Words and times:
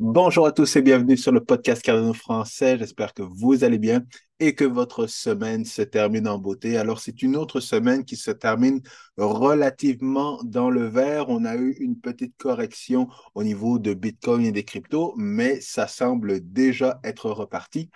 Bonjour 0.00 0.46
à 0.46 0.52
tous 0.52 0.76
et 0.76 0.82
bienvenue 0.82 1.16
sur 1.16 1.32
le 1.32 1.42
podcast 1.42 1.82
Cardano 1.82 2.12
français. 2.12 2.76
J'espère 2.78 3.14
que 3.14 3.22
vous 3.22 3.64
allez 3.64 3.78
bien 3.78 4.04
et 4.38 4.54
que 4.54 4.64
votre 4.64 5.06
semaine 5.06 5.64
se 5.64 5.82
termine 5.82 6.28
en 6.28 6.38
beauté. 6.38 6.76
Alors, 6.76 7.00
c'est 7.00 7.22
une 7.22 7.36
autre 7.36 7.60
semaine 7.60 8.04
qui 8.04 8.16
se 8.16 8.30
termine 8.30 8.80
relativement 9.16 10.40
dans 10.44 10.70
le 10.70 10.86
vert. 10.86 11.28
On 11.28 11.44
a 11.44 11.56
eu 11.56 11.76
une 11.80 11.98
petite 11.98 12.36
correction 12.36 13.08
au 13.34 13.42
niveau 13.42 13.78
de 13.78 13.94
Bitcoin 13.94 14.44
et 14.44 14.52
des 14.52 14.64
cryptos, 14.64 15.14
mais 15.16 15.60
ça 15.60 15.86
semble 15.86 16.40
déjà 16.40 17.00
être 17.02 17.30
reparti. 17.30 17.90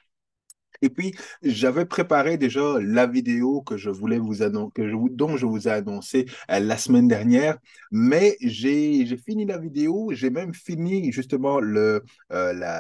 Et 0.83 0.91
puis, 0.91 1.15
j'avais 1.43 1.85
préparé 1.87 2.37
déjà 2.37 2.79
la 2.81 3.07
vidéo 3.07 3.63
que 3.63 3.77
je 3.77 3.89
voulais 3.89 4.19
vous 4.19 4.35
que 4.75 4.89
je, 4.89 4.97
dont 5.11 5.37
je 5.37 5.47
vous 5.47 5.69
ai 5.69 5.71
annoncé 5.71 6.27
euh, 6.51 6.59
la 6.59 6.77
semaine 6.77 7.07
dernière, 7.07 7.59
mais 7.93 8.37
j'ai 8.41 9.07
fini 9.17 9.45
la 9.47 9.59
vidéo, 9.59 10.11
j'ai 10.13 10.31
même 10.31 10.53
fini 10.55 11.13
justement 11.13 11.61
euh, 11.63 12.01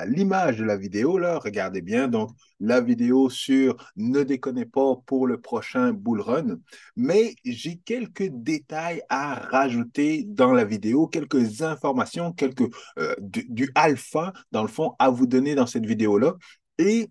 l'image 0.07 0.59
de 0.59 0.65
la 0.65 0.77
vidéo 0.77 1.17
là. 1.17 1.39
Regardez 1.39 1.81
bien, 1.81 2.09
donc 2.09 2.31
la 2.59 2.81
vidéo 2.81 3.31
sur 3.31 3.77
ne 3.97 4.23
déconnez 4.25 4.67
pas 4.67 4.97
pour 5.07 5.27
le 5.29 5.41
prochain 5.41 5.93
bull 5.93 6.21
run, 6.21 6.59
mais 6.97 7.35
j'ai 7.45 7.77
quelques 7.85 8.29
détails 8.31 9.03
à 9.09 9.35
rajouter 9.35 10.25
dans 10.27 10.53
la 10.53 10.65
vidéo, 10.65 11.07
quelques 11.07 11.63
informations, 11.63 12.33
quelques 12.33 12.69
euh, 12.99 13.15
du, 13.21 13.47
du 13.49 13.71
alpha 13.77 14.33
dans 14.51 14.63
le 14.63 14.69
fond 14.69 14.95
à 14.99 15.11
vous 15.11 15.27
donner 15.27 15.55
dans 15.55 15.67
cette 15.67 15.87
vidéo 15.87 16.19
là. 16.19 16.35
Et 16.79 17.11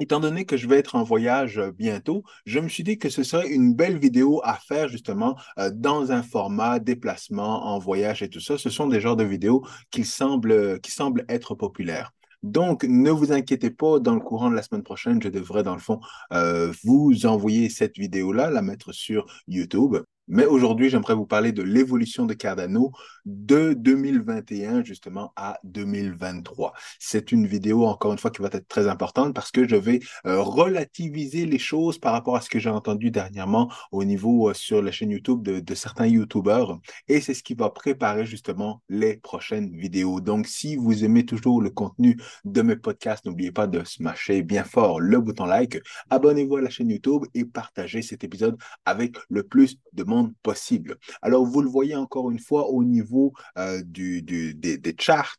Étant 0.00 0.18
donné 0.18 0.46
que 0.46 0.56
je 0.56 0.66
vais 0.66 0.78
être 0.78 0.96
en 0.96 1.02
voyage 1.02 1.58
euh, 1.58 1.72
bientôt, 1.72 2.24
je 2.46 2.58
me 2.58 2.68
suis 2.68 2.82
dit 2.82 2.98
que 2.98 3.10
ce 3.10 3.22
serait 3.22 3.50
une 3.50 3.74
belle 3.74 3.98
vidéo 3.98 4.40
à 4.44 4.54
faire 4.54 4.88
justement 4.88 5.36
euh, 5.58 5.70
dans 5.72 6.10
un 6.10 6.22
format 6.22 6.78
déplacement, 6.78 7.66
en 7.66 7.78
voyage 7.78 8.22
et 8.22 8.30
tout 8.30 8.40
ça. 8.40 8.56
Ce 8.56 8.70
sont 8.70 8.86
des 8.86 9.00
genres 9.00 9.16
de 9.16 9.24
vidéos 9.24 9.62
qui 9.90 10.04
semblent, 10.04 10.80
qui 10.80 10.90
semblent 10.90 11.26
être 11.28 11.54
populaires. 11.54 12.12
Donc, 12.42 12.84
ne 12.84 13.10
vous 13.10 13.32
inquiétez 13.32 13.70
pas, 13.70 14.00
dans 14.00 14.14
le 14.14 14.20
courant 14.20 14.50
de 14.50 14.54
la 14.54 14.62
semaine 14.62 14.82
prochaine, 14.82 15.20
je 15.22 15.28
devrais, 15.28 15.62
dans 15.62 15.74
le 15.74 15.80
fond, 15.80 16.00
euh, 16.32 16.72
vous 16.84 17.26
envoyer 17.26 17.68
cette 17.68 17.98
vidéo-là, 17.98 18.50
la 18.50 18.62
mettre 18.62 18.92
sur 18.92 19.26
YouTube. 19.46 19.98
Mais 20.32 20.46
aujourd'hui, 20.46 20.88
j'aimerais 20.90 21.16
vous 21.16 21.26
parler 21.26 21.50
de 21.50 21.62
l'évolution 21.62 22.24
de 22.24 22.34
Cardano 22.34 22.92
de 23.24 23.72
2021 23.72 24.84
justement 24.84 25.32
à 25.34 25.58
2023. 25.64 26.72
C'est 27.00 27.32
une 27.32 27.48
vidéo, 27.48 27.84
encore 27.84 28.12
une 28.12 28.18
fois, 28.18 28.30
qui 28.30 28.40
va 28.40 28.48
être 28.52 28.68
très 28.68 28.86
importante 28.86 29.34
parce 29.34 29.50
que 29.50 29.66
je 29.66 29.74
vais 29.74 29.98
euh, 30.26 30.40
relativiser 30.40 31.46
les 31.46 31.58
choses 31.58 31.98
par 31.98 32.12
rapport 32.12 32.36
à 32.36 32.40
ce 32.42 32.48
que 32.48 32.60
j'ai 32.60 32.70
entendu 32.70 33.10
dernièrement 33.10 33.72
au 33.90 34.04
niveau 34.04 34.50
euh, 34.50 34.54
sur 34.54 34.82
la 34.82 34.92
chaîne 34.92 35.10
YouTube 35.10 35.42
de, 35.42 35.58
de 35.58 35.74
certains 35.74 36.06
YouTubeurs. 36.06 36.78
Et 37.08 37.20
c'est 37.20 37.34
ce 37.34 37.42
qui 37.42 37.54
va 37.54 37.68
préparer 37.70 38.24
justement 38.24 38.82
les 38.88 39.16
prochaines 39.16 39.76
vidéos. 39.76 40.20
Donc, 40.20 40.46
si 40.46 40.76
vous 40.76 41.04
aimez 41.04 41.26
toujours 41.26 41.60
le 41.60 41.70
contenu 41.70 42.16
de 42.44 42.62
mes 42.62 42.76
podcasts, 42.76 43.26
n'oubliez 43.26 43.50
pas 43.50 43.66
de 43.66 43.82
smasher 43.82 44.42
bien 44.42 44.62
fort 44.62 45.00
le 45.00 45.20
bouton 45.20 45.46
like, 45.46 45.80
abonnez-vous 46.08 46.56
à 46.56 46.60
la 46.60 46.70
chaîne 46.70 46.90
YouTube 46.90 47.24
et 47.34 47.44
partagez 47.44 48.02
cet 48.02 48.22
épisode 48.22 48.56
avec 48.84 49.16
le 49.28 49.42
plus 49.42 49.76
de 49.92 50.04
monde 50.04 50.19
possible. 50.28 50.96
Alors, 51.22 51.44
vous 51.44 51.62
le 51.62 51.68
voyez 51.68 51.96
encore 51.96 52.30
une 52.30 52.38
fois 52.38 52.68
au 52.68 52.84
niveau 52.84 53.32
euh, 53.58 53.82
des, 53.84 54.22
des 54.22 54.96
charts 54.98 55.36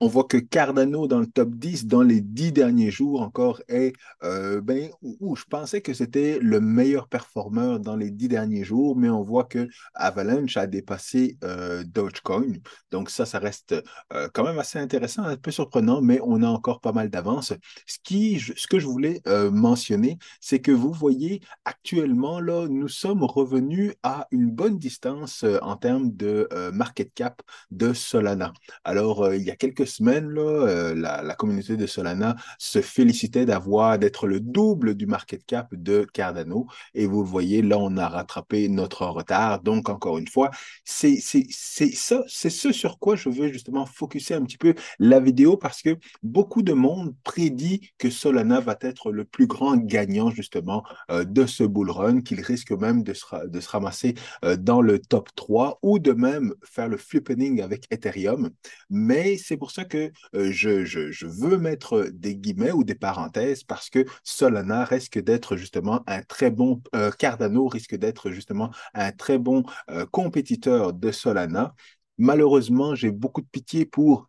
on 0.00 0.08
voit 0.08 0.24
que 0.24 0.38
Cardano 0.38 1.06
dans 1.06 1.20
le 1.20 1.26
top 1.26 1.50
10 1.50 1.86
dans 1.86 2.02
les 2.02 2.22
dix 2.22 2.52
derniers 2.52 2.90
jours 2.90 3.20
encore 3.20 3.60
est, 3.68 3.92
euh, 4.24 4.62
ben, 4.62 4.90
je 5.02 5.44
pensais 5.44 5.82
que 5.82 5.92
c'était 5.92 6.38
le 6.40 6.58
meilleur 6.60 7.06
performeur 7.06 7.80
dans 7.80 7.96
les 7.96 8.10
dix 8.10 8.28
derniers 8.28 8.64
jours, 8.64 8.96
mais 8.96 9.10
on 9.10 9.22
voit 9.22 9.44
que 9.44 9.68
Avalanche 9.94 10.56
a 10.56 10.66
dépassé 10.66 11.36
euh, 11.44 11.84
Dogecoin. 11.84 12.54
Donc 12.90 13.10
ça, 13.10 13.26
ça 13.26 13.38
reste 13.38 13.74
euh, 14.14 14.28
quand 14.32 14.44
même 14.44 14.58
assez 14.58 14.78
intéressant, 14.78 15.24
un 15.24 15.36
peu 15.36 15.50
surprenant, 15.50 16.00
mais 16.00 16.18
on 16.24 16.42
a 16.42 16.48
encore 16.48 16.80
pas 16.80 16.92
mal 16.92 17.10
d'avance. 17.10 17.52
Ce 17.86 18.66
que 18.68 18.78
je 18.78 18.86
voulais 18.86 19.20
mentionner, 19.52 20.18
c'est 20.40 20.60
que 20.60 20.72
vous 20.72 20.92
voyez 20.92 21.40
actuellement, 21.64 22.40
là, 22.40 22.66
nous 22.68 22.88
sommes 22.88 23.22
revenus 23.22 23.92
à 24.02 24.26
une 24.30 24.50
bonne 24.50 24.78
distance 24.78 25.44
en 25.60 25.76
termes 25.76 26.10
de 26.12 26.48
market 26.72 27.12
cap 27.14 27.42
de 27.70 27.92
Solana. 27.92 28.52
Alors, 28.84 29.34
il 29.34 29.42
y 29.42 29.50
a 29.50 29.56
quelques 29.56 29.89
semaines, 29.90 30.30
là, 30.30 30.40
euh, 30.42 30.94
la, 30.94 31.34
communauté 31.34 31.76
de 31.76 31.86
Solana 31.86 32.36
se 32.58 32.80
félicitait 32.80 33.44
d'avoir, 33.44 33.98
d'être 33.98 34.26
le 34.26 34.40
double 34.40 34.94
du 34.94 35.06
market 35.06 35.44
cap 35.44 35.68
de 35.74 36.06
Cardano. 36.12 36.66
Et 36.94 37.06
vous 37.06 37.22
le 37.22 37.28
voyez, 37.28 37.62
là, 37.62 37.76
on 37.78 37.96
a 37.96 38.08
rattrapé 38.08 38.68
notre 38.68 39.06
retard. 39.06 39.60
Donc, 39.62 39.88
encore 39.88 40.18
une 40.18 40.28
fois, 40.28 40.50
c'est 40.84 41.20
ça, 41.20 42.22
c'est 42.26 42.50
ce 42.50 42.72
sur 42.72 42.98
quoi 42.98 43.16
je 43.16 43.28
veux 43.28 43.48
justement 43.52 43.86
focuser 43.86 44.34
un 44.34 44.42
petit 44.42 44.58
peu 44.58 44.74
la 44.98 45.20
vidéo 45.20 45.56
parce 45.56 45.82
que 45.82 45.96
beaucoup 46.22 46.62
de 46.62 46.72
monde 46.72 47.14
prédit 47.24 47.92
que 47.98 48.10
Solana 48.10 48.60
va 48.60 48.76
être 48.80 49.12
le 49.12 49.24
plus 49.24 49.46
grand 49.46 49.76
gagnant 49.76 50.30
justement 50.30 50.84
euh, 51.10 51.24
de 51.24 51.46
ce 51.46 51.64
bull 51.64 51.90
run, 51.90 52.20
qu'il 52.22 52.40
risque 52.40 52.72
même 52.72 53.02
de 53.02 53.14
se, 53.14 53.46
de 53.46 53.60
se 53.60 53.68
ramasser 53.68 54.14
euh, 54.44 54.56
dans 54.56 54.82
le 54.82 54.98
top 54.98 55.28
3 55.34 55.78
ou 55.82 55.98
de 55.98 56.12
même 56.12 56.54
faire 56.64 56.88
le 56.88 56.96
flippening 56.96 57.62
avec 57.62 57.86
Ethereum. 57.90 58.50
Mais 58.88 59.36
c'est 59.36 59.56
pour 59.56 59.70
ça 59.70 59.79
que 59.84 60.12
euh, 60.34 60.50
je, 60.52 61.26
veux 61.26 61.58
mettre 61.58 62.08
des 62.12 62.36
guillemets 62.36 62.72
ou 62.72 62.84
des 62.84 62.94
parenthèses 62.94 63.64
parce 63.64 63.90
que 63.90 64.04
Solana 64.24 64.84
risque 64.84 65.18
d'être 65.18 65.56
justement 65.56 66.02
un 66.06 66.22
très 66.22 66.50
bon, 66.50 66.82
Cardano 67.18 67.68
risque 67.68 67.94
d'être 67.96 68.30
justement 68.30 68.70
un 68.94 69.12
très 69.12 69.38
bon 69.38 69.64
compétiteur 70.10 70.92
de 70.92 71.10
Solana. 71.12 71.74
Malheureusement, 72.18 72.94
j'ai 72.94 73.10
beaucoup 73.10 73.40
de 73.40 73.46
pitié 73.46 73.86
pour 73.86 74.28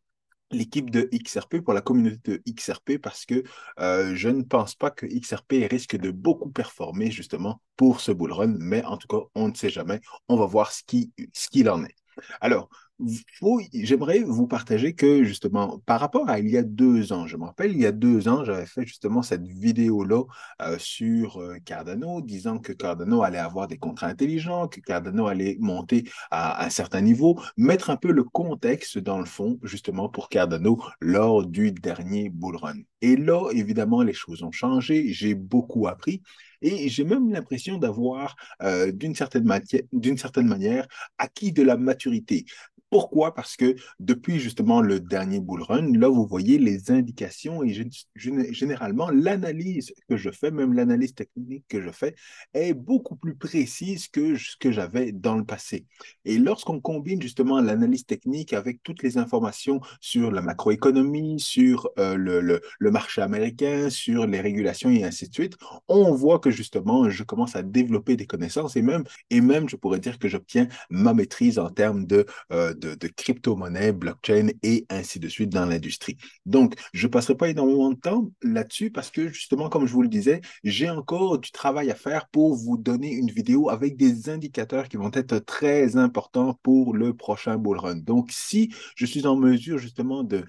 l'équipe 0.52 0.90
de 0.90 1.10
XRP, 1.14 1.62
pour 1.62 1.74
la 1.74 1.82
communauté 1.82 2.40
de 2.40 2.42
XRP, 2.52 2.98
parce 3.02 3.26
que 3.26 3.44
je 3.78 4.30
ne 4.30 4.44
pense 4.44 4.76
pas 4.76 4.92
que 4.92 5.06
XRP 5.06 5.68
risque 5.70 5.96
de 5.96 6.12
beaucoup 6.12 6.50
performer 6.50 7.12
justement 7.12 7.62
pour 7.76 8.02
ce 8.02 8.12
bull 8.12 8.32
run, 8.32 8.56
mais 8.60 8.84
en 8.86 8.98
tout 8.98 9.08
cas, 9.08 9.26
on 9.36 9.50
ne 9.50 9.56
sait 9.56 9.70
jamais. 9.70 10.02
On 10.28 10.38
va 10.38 10.46
voir 10.46 10.72
ce 10.72 10.84
qu'il 10.84 11.12
ce 11.34 11.70
en 11.70 11.84
est. 11.84 11.96
Alors, 12.42 12.70
j'aimerais 13.74 14.20
vous 14.20 14.48
partager 14.48 14.94
que 14.94 15.24
justement, 15.24 15.80
par 15.86 16.00
rapport 16.00 16.30
à 16.30 16.40
il 16.40 16.50
y 16.50 16.58
a 16.58 16.64
deux 16.64 17.14
ans, 17.14 17.28
je 17.28 17.38
me 17.38 17.46
rappelle, 17.46 17.72
il 17.72 17.80
y 17.80 17.86
a 17.86 17.92
deux 17.92 18.28
ans, 18.28 18.44
j'avais 18.44 18.66
fait 18.66 18.86
justement 18.86 19.22
cette 19.22 19.48
vidéo-là 19.48 20.24
euh, 20.62 20.78
sur 20.80 21.42
euh, 21.42 21.58
Cardano, 21.66 22.22
disant 22.22 22.60
que 22.60 22.74
Cardano 22.74 23.24
allait 23.24 23.38
avoir 23.38 23.68
des 23.68 23.78
contrats 23.78 24.08
intelligents, 24.08 24.68
que 24.68 24.80
Cardano 24.80 25.28
allait 25.28 25.58
monter 25.60 26.04
à, 26.32 26.66
un 26.66 26.70
certain 26.70 27.02
niveau, 27.02 27.40
mettre 27.58 27.90
un 27.90 27.98
peu 27.98 28.12
le 28.12 28.24
contexte 28.24 28.98
dans 28.98 29.20
le 29.20 29.26
fond, 29.26 29.60
justement, 29.64 30.10
pour 30.10 30.30
Cardano 30.30 30.82
lors 31.00 31.46
du 31.46 31.72
dernier 31.72 32.30
bull 32.30 32.56
run. 32.56 32.76
Et 33.02 33.16
là, 33.16 33.50
évidemment, 33.52 34.04
les 34.04 34.14
choses 34.14 34.44
ont 34.44 34.52
changé, 34.52 35.12
j'ai 35.12 35.34
beaucoup 35.34 35.88
appris. 35.88 36.22
Et 36.62 36.90
j'ai 36.90 37.04
même 37.04 37.32
l'impression 37.32 37.78
d'avoir, 37.78 38.36
euh, 38.62 38.92
d'une 38.92 39.16
certaine, 39.16 39.48
certaine 40.18 40.48
manière, 40.48 40.88
acquis 41.18 41.52
de 41.52 41.64
la 41.64 41.76
maturité. 41.76 42.46
Pourquoi? 42.92 43.34
Parce 43.34 43.56
que 43.56 43.74
depuis 44.00 44.38
justement 44.38 44.82
le 44.82 45.00
dernier 45.00 45.40
bull 45.40 45.64
run, 45.64 45.94
là, 45.98 46.10
vous 46.10 46.28
voyez 46.28 46.58
les 46.58 46.92
indications 46.92 47.64
et 47.64 47.74
généralement, 48.16 49.10
l'analyse 49.10 49.94
que 50.10 50.18
je 50.18 50.30
fais, 50.30 50.52
même 50.52 50.74
l'analyse 50.74 51.16
technique 51.16 51.64
que 51.70 51.82
je 51.82 51.90
fais, 51.90 52.16
est 52.54 52.74
beaucoup 52.74 53.16
plus 53.16 53.36
précise 53.36 54.10
que 54.10 54.36
ce 54.36 54.58
que 54.60 54.74
j'avais 54.74 55.14
dans 55.14 55.38
le 55.38 55.46
passé. 55.46 55.86
Et 56.26 56.38
lorsqu'on 56.38 56.82
combine 56.82 57.22
justement 57.22 57.62
l'analyse 57.62 58.06
technique 58.06 58.52
avec 58.52 58.84
toutes 58.84 59.04
les 59.04 59.18
informations 59.18 59.80
sur 60.02 60.30
la 60.30 60.42
macroéconomie, 60.42 61.40
sur 61.40 61.90
euh, 61.98 62.16
le, 62.16 62.42
le, 62.42 62.92
marché 62.92 63.22
américain, 63.22 63.90
sur 63.90 64.28
les 64.28 64.42
régulations 64.42 64.90
et 64.90 65.06
ainsi 65.06 65.30
de 65.30 65.34
suite, 65.34 65.56
on 65.88 66.14
voit 66.14 66.40
que 66.40 66.52
justement, 66.52 67.10
je 67.10 67.24
commence 67.24 67.56
à 67.56 67.64
développer 67.64 68.18
des 68.18 68.28
connaissances 68.28 68.76
et 68.76 68.82
même, 68.82 69.06
et 69.30 69.40
même 69.40 69.70
je 69.70 69.78
pourrais 69.78 70.02
dire 70.02 70.20
que 70.20 70.28
j'obtiens 70.28 70.68
ma 70.90 71.14
maîtrise 71.14 71.58
en 71.58 71.70
termes 71.70 72.06
de... 72.06 72.26
Euh, 72.52 72.74
de, 72.82 73.08
crypto-monnaie, 73.08 73.92
blockchain 73.92 74.48
et 74.64 74.86
ainsi 74.90 75.20
de 75.20 75.28
suite 75.28 75.50
dans 75.50 75.66
l'industrie. 75.66 76.18
Donc, 76.46 76.76
je 76.94 77.08
ne 77.08 77.12
passerai 77.12 77.36
pas 77.36 77.50
énormément 77.50 77.92
de 77.92 78.00
temps 78.00 78.32
là-dessus 78.42 78.92
parce 78.92 79.12
que 79.12 79.30
justement, 79.30 79.70
comme 79.70 79.86
je 79.86 79.94
vous 79.94 80.02
le 80.02 80.08
disais, 80.08 80.42
j'ai 80.64 80.90
encore 80.90 81.40
du 81.40 81.52
travail 81.52 81.92
à 81.92 81.96
faire 81.96 82.28
pour 82.28 82.56
vous 82.56 82.78
donner 82.78 83.12
une 83.12 83.32
vidéo 83.32 83.70
avec 83.70 83.98
des 83.98 84.30
indicateurs 84.30 84.90
qui 84.90 84.98
vont 84.98 85.12
être 85.14 85.40
très 85.40 85.96
importants 85.98 86.60
pour 86.64 86.96
le 86.96 87.14
prochain 87.14 87.58
bull 87.58 87.78
run. 87.78 87.96
Donc, 87.96 88.32
si 88.32 88.74
je 88.96 89.06
suis 89.06 89.26
en 89.26 89.36
mesure 89.36 89.78
justement 89.78 90.24
de, 90.24 90.44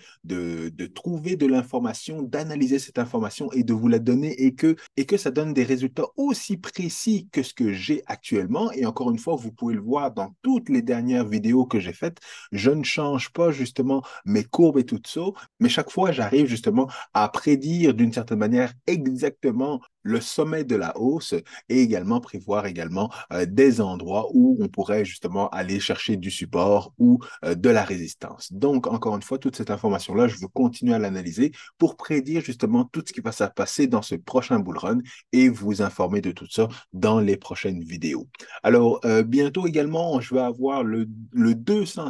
trouver 0.94 1.36
de 1.36 1.46
l'information 1.46 2.22
d'analyser 2.22 2.78
cette 2.78 2.98
information 2.98 3.50
et 3.52 3.64
de 3.64 3.72
vous 3.72 3.88
la 3.88 3.98
donner 3.98 4.32
et 4.42 4.54
que 4.54 4.76
ça 5.16 5.30
donne 5.30 5.52
des 5.52 5.64
résultats 5.64 6.06
aussi 6.16 6.56
précis 6.56 7.28
que 7.32 7.42
ce 7.42 7.54
que 7.54 7.72
j'ai 7.72 8.02
actuellement. 8.06 8.72
Et 8.72 8.86
encore 8.86 9.10
une 9.10 9.18
fois, 9.18 9.36
vous 9.36 9.52
pouvez 9.52 9.74
le 9.74 9.80
voir 9.80 10.12
dans 10.12 10.34
toutes 10.42 10.68
les 10.68 10.82
dernières 10.82 11.26
vidéos 11.26 11.66
que 11.66 11.80
j'ai 11.80 11.92
faites. 11.92 12.18
Je 12.52 12.70
ne 12.70 12.84
change 12.84 13.30
pas 13.32 13.50
justement 13.50 14.02
mes 14.24 14.44
courbes 14.44 14.78
et 14.78 14.84
tout 14.84 15.00
ça, 15.04 15.20
mais 15.60 15.68
chaque 15.68 15.90
fois, 15.90 16.12
j'arrive 16.12 16.46
justement 16.46 16.88
à 17.14 17.28
prédire 17.28 17.94
d'une 17.94 18.12
certaine 18.12 18.38
manière 18.38 18.72
exactement 18.86 19.80
le 20.02 20.20
sommet 20.20 20.64
de 20.64 20.76
la 20.76 20.96
hausse 20.98 21.34
et 21.68 21.80
également 21.80 22.20
prévoir 22.20 22.66
également 22.66 23.10
euh, 23.32 23.46
des 23.46 23.80
endroits 23.80 24.28
où 24.32 24.56
on 24.60 24.68
pourrait 24.68 25.04
justement 25.04 25.48
aller 25.50 25.80
chercher 25.80 26.16
du 26.16 26.30
support 26.30 26.92
ou 26.98 27.20
euh, 27.44 27.54
de 27.54 27.68
la 27.70 27.84
résistance. 27.84 28.52
Donc, 28.52 28.86
encore 28.86 29.16
une 29.16 29.22
fois, 29.22 29.38
toute 29.38 29.56
cette 29.56 29.70
information-là, 29.70 30.28
je 30.28 30.38
veux 30.38 30.48
continuer 30.48 30.94
à 30.94 30.98
l'analyser 30.98 31.52
pour 31.78 31.96
prédire 31.96 32.42
justement 32.42 32.84
tout 32.84 33.02
ce 33.06 33.12
qui 33.12 33.20
va 33.20 33.32
se 33.32 33.44
passer 33.44 33.86
dans 33.86 34.02
ce 34.02 34.14
prochain 34.14 34.58
bull 34.58 34.78
run 34.78 34.98
et 35.32 35.48
vous 35.48 35.82
informer 35.82 36.20
de 36.20 36.32
tout 36.32 36.48
ça 36.50 36.68
dans 36.92 37.20
les 37.20 37.36
prochaines 37.36 37.82
vidéos. 37.82 38.28
Alors, 38.62 39.00
euh, 39.04 39.22
bientôt 39.22 39.66
également, 39.66 40.20
je 40.20 40.34
vais 40.34 40.40
avoir 40.40 40.82
le, 40.84 41.08
le 41.32 41.54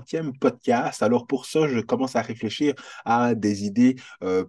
200e 0.02 0.38
podcast. 0.38 1.02
Alors, 1.02 1.26
pour 1.26 1.46
ça, 1.46 1.66
je 1.68 1.80
commence 1.80 2.16
à 2.16 2.22
réfléchir 2.22 2.74
à 3.04 3.34
des 3.34 3.64
idées 3.64 3.96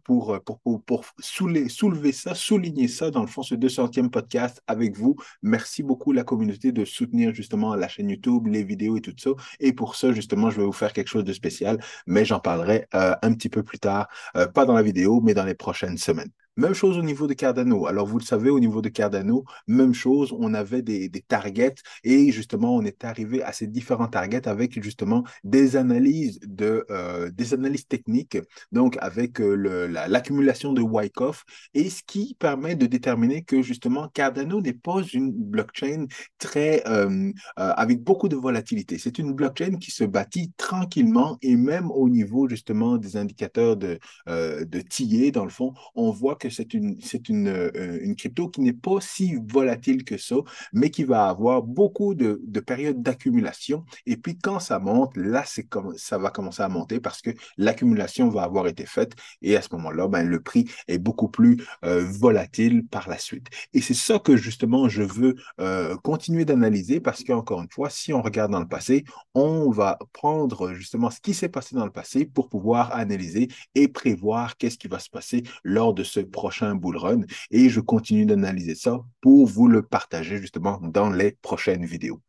pour, 0.04 0.40
pour, 0.44 0.60
pour, 0.60 0.84
pour 0.84 1.06
soulever, 1.20 1.70
soulever 1.70 2.12
ça, 2.12 2.36
souligner 2.36 2.88
ça 2.88 3.12
dans 3.12 3.22
le 3.22 3.28
font 3.28 3.44
ce 3.44 3.56
200e 3.56 4.10
podcast 4.10 4.62
avec 4.68 4.98
vous. 4.98 5.16
Merci 5.42 5.84
beaucoup 5.84 6.12
la 6.12 6.24
communauté 6.24 6.72
de 6.72 6.86
soutenir 6.86 7.34
justement 7.34 7.76
la 7.76 7.88
chaîne 7.88 8.10
YouTube, 8.10 8.48
les 8.48 8.64
vidéos 8.64 8.98
et 8.98 9.02
tout 9.02 9.14
ça. 9.18 9.32
Et 9.60 9.74
pour 9.74 9.96
ça, 9.96 10.12
justement, 10.12 10.50
je 10.50 10.58
vais 10.60 10.66
vous 10.66 10.72
faire 10.72 10.94
quelque 10.94 11.10
chose 11.10 11.24
de 11.24 11.34
spécial, 11.34 11.80
mais 12.08 12.26
j'en 12.26 12.40
parlerai 12.40 12.88
euh, 12.94 13.16
un 13.22 13.34
petit 13.34 13.50
peu 13.50 13.64
plus 13.64 13.80
tard, 13.80 14.08
euh, 14.36 14.48
pas 14.48 14.66
dans 14.66 14.74
la 14.74 14.84
vidéo, 14.84 15.22
mais 15.22 15.34
dans 15.34 15.46
les 15.46 15.56
prochaines 15.56 15.98
semaines. 15.98 16.32
Même 16.56 16.76
chose 16.76 17.00
au 17.00 17.02
niveau 17.02 17.26
de 17.26 17.34
Cardano. 17.34 17.88
Alors, 17.88 18.06
vous 18.06 18.20
le 18.20 18.24
savez, 18.24 18.52
au 18.52 18.60
niveau 18.60 18.84
de 18.84 18.90
Cardano, 18.90 19.44
même 19.68 19.94
chose, 19.94 20.32
on 20.38 20.54
avait 20.54 20.84
des, 20.84 21.10
targets 21.28 21.74
et 22.04 22.32
justement, 22.32 22.76
on 22.76 22.84
est 22.84 23.04
arrivé 23.04 23.42
à 23.42 23.54
ces 23.54 23.66
différents 23.66 24.08
targets 24.08 24.48
avec 24.48 24.82
justement 24.84 25.24
des 25.44 25.76
analyses, 25.78 26.40
de, 26.44 26.86
euh, 26.92 27.32
des 27.32 27.56
analyses 27.56 27.88
techniques, 27.88 28.38
donc 28.72 28.98
avec 29.02 29.42
euh, 29.42 29.88
l'accumulation 30.08 30.74
de 30.74 30.82
Wyckoff 30.82 31.44
et 31.74 31.90
ce 31.90 32.04
qui 32.06 32.36
permet 32.38 32.76
de 32.76 32.86
déterminer 32.86 33.44
que 33.44 33.64
justement, 33.64 34.08
Cardano 34.10 34.62
n'est 34.62 34.74
pas 34.74 35.02
une 35.12 35.32
blockchain 35.32 36.06
très, 36.38 36.84
euh, 36.88 37.32
avec 37.58 38.04
beaucoup 38.04 38.28
de 38.28 38.36
volatilité. 38.36 39.00
C'est 39.00 39.18
une 39.18 39.34
blockchain 39.34 39.78
qui 39.78 39.90
se 39.90 40.04
bâtit 40.04 40.52
tranquillement 40.58 41.40
et 41.42 41.56
même 41.56 41.90
au 41.90 42.10
niveau 42.10 42.48
justement 42.48 42.98
des 42.98 43.18
indicateurs 43.18 43.76
de, 43.76 43.98
de 44.28 45.32
dans 45.32 45.46
le 45.46 45.50
fond, 45.50 45.74
on 45.96 46.12
voit 46.12 46.36
que 46.36 46.43
c'est 46.50 46.74
une, 46.74 47.00
c'est 47.01 47.30
une, 47.30 47.48
euh, 47.48 48.00
une 48.01 48.16
crypto 48.16 48.50
qui 48.50 48.62
n'est 48.62 48.74
pas 48.74 49.00
si 49.01 49.36
volatile 49.48 50.04
que 50.04 50.18
ça, 50.18 50.36
mais 50.74 50.90
qui 50.90 51.04
va 51.04 51.28
avoir 51.28 51.62
beaucoup 51.63 52.16
de, 52.16 52.42
de 52.44 52.60
périodes 52.60 53.01
d'accumulation. 53.01 53.86
Et 54.06 54.18
puis 54.18 54.38
quand 54.38 54.60
ça 54.60 54.80
monte, 54.80 55.16
là, 55.18 55.44
c'est 55.45 55.63
comme, 55.63 55.98
ça 55.98 56.18
va 56.18 56.30
commencer 56.30 56.63
à 56.63 56.69
monter 56.69 57.00
parce 57.00 57.22
que 57.22 57.31
l'accumulation 57.57 58.30
va 58.30 58.44
avoir 58.44 58.68
été 58.68 58.86
faite 58.86 59.13
et 59.42 59.56
à 59.56 59.62
ce 59.62 59.69
moment-là, 59.74 60.07
ben, 60.07 60.28
le 60.28 60.42
prix 60.42 60.66
est 60.88 60.98
beaucoup 60.98 61.30
plus 61.30 61.57
euh, 61.86 62.04
volatile 62.04 62.86
par 62.86 63.10
la 63.10 63.18
suite. 63.18 63.48
Et 63.74 63.81
c'est 63.81 63.94
ça 63.94 64.19
que 64.19 64.36
justement 64.36 64.90
je 64.90 65.04
veux 65.04 65.36
euh, 65.60 65.95
continuer 65.98 66.45
d'analyser 66.45 67.00
parce 67.00 67.24
qu'encore 67.24 67.62
une 67.62 67.69
fois, 67.69 67.90
si 67.90 68.13
on 68.13 68.22
regarde 68.22 68.51
dans 68.51 68.60
le 68.60 68.68
passé, 68.68 69.04
on 69.34 69.69
va 69.69 69.98
prendre 70.12 70.74
justement 70.74 71.10
ce 71.10 71.19
qui 71.19 71.34
s'est 71.34 71.50
passé 71.50 71.75
dans 71.75 71.86
le 71.86 71.92
passé 71.92 72.25
pour 72.25 72.50
pouvoir 72.50 72.94
analyser 72.94 73.48
et 73.75 73.88
prévoir 73.88 74.57
qu'est-ce 74.57 74.78
qui 74.78 74.88
va 74.88 75.00
se 75.00 75.10
passer 75.10 75.44
lors 75.63 75.94
de 75.94 76.04
ce 76.04 76.19
prochain 76.33 76.75
bull 76.75 76.97
run 76.97 77.21
et 77.51 77.69
je 77.69 77.80
continue 77.80 78.25
d'analyser 78.25 78.75
ça 78.75 79.00
pour 79.21 79.47
vous 79.47 79.69
le 79.69 79.83
partager 79.83 80.38
justement 80.39 80.81
dans 80.81 81.09
les 81.09 81.38
prochaines 81.41 81.85
vidéos. 81.85 82.19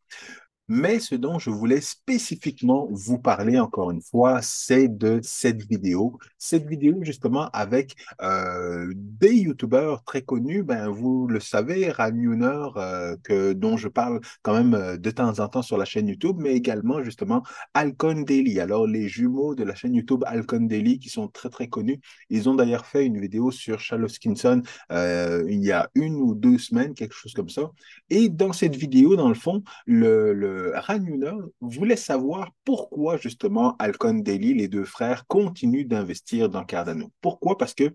Mais 0.67 0.99
ce 0.99 1.13
dont 1.13 1.37
je 1.37 1.51
voulais 1.51 1.79
spécifiquement 1.79 2.87
vous 2.89 3.19
parler 3.19 3.59
encore 3.59 3.91
une 3.91 4.01
fois, 4.01 4.41
c'est 4.41 4.87
de 4.87 5.19
cette 5.21 5.61
vidéo. 5.61 6.17
Cette 6.39 6.65
vidéo 6.65 7.03
justement 7.03 7.49
avec 7.53 7.95
euh, 8.21 8.91
des 8.95 9.35
youtubeurs 9.35 10.03
très 10.03 10.23
connus, 10.23 10.63
ben, 10.63 10.89
vous 10.89 11.27
le 11.27 11.39
savez, 11.39 11.91
Ranuner, 11.91 12.69
euh, 12.77 13.15
que, 13.23 13.53
dont 13.53 13.77
je 13.77 13.87
parle 13.87 14.21
quand 14.41 14.55
même 14.55 14.73
euh, 14.73 14.97
de 14.97 15.11
temps 15.11 15.39
en 15.39 15.47
temps 15.47 15.61
sur 15.61 15.77
la 15.77 15.85
chaîne 15.85 16.07
YouTube, 16.07 16.37
mais 16.39 16.53
également 16.53 17.03
justement 17.03 17.43
Alcon 17.75 18.21
Daily. 18.21 18.59
Alors 18.59 18.87
les 18.87 19.07
jumeaux 19.07 19.53
de 19.53 19.63
la 19.63 19.75
chaîne 19.75 19.93
YouTube 19.93 20.23
Alcon 20.25 20.61
Daily 20.61 20.97
qui 20.97 21.09
sont 21.09 21.27
très 21.27 21.49
très 21.49 21.67
connus, 21.67 21.99
ils 22.31 22.49
ont 22.49 22.55
d'ailleurs 22.55 22.87
fait 22.87 23.05
une 23.05 23.19
vidéo 23.19 23.51
sur 23.51 23.79
Charles 23.79 24.09
Skinson 24.09 24.63
il 24.91 25.63
y 25.63 25.71
a 25.71 25.89
une 25.95 26.15
ou 26.15 26.33
deux 26.33 26.57
semaines, 26.57 26.93
quelque 26.95 27.13
chose 27.13 27.33
comme 27.33 27.49
ça. 27.49 27.71
Et 28.09 28.29
dans 28.29 28.53
cette 28.53 28.75
vidéo, 28.75 29.15
dans 29.15 29.29
le 29.29 29.35
fond, 29.35 29.63
le 29.85 30.54
Ranuna 30.75 31.35
voulait 31.61 31.95
savoir 31.95 32.51
pourquoi 32.63 33.17
justement 33.17 33.75
Alcon 33.79 34.15
Daily, 34.15 34.53
les 34.53 34.67
deux 34.67 34.85
frères, 34.85 35.25
continuent 35.27 35.87
d'investir 35.87 36.49
dans 36.49 36.65
Cardano. 36.65 37.11
Pourquoi? 37.21 37.57
Parce 37.57 37.73
que 37.73 37.93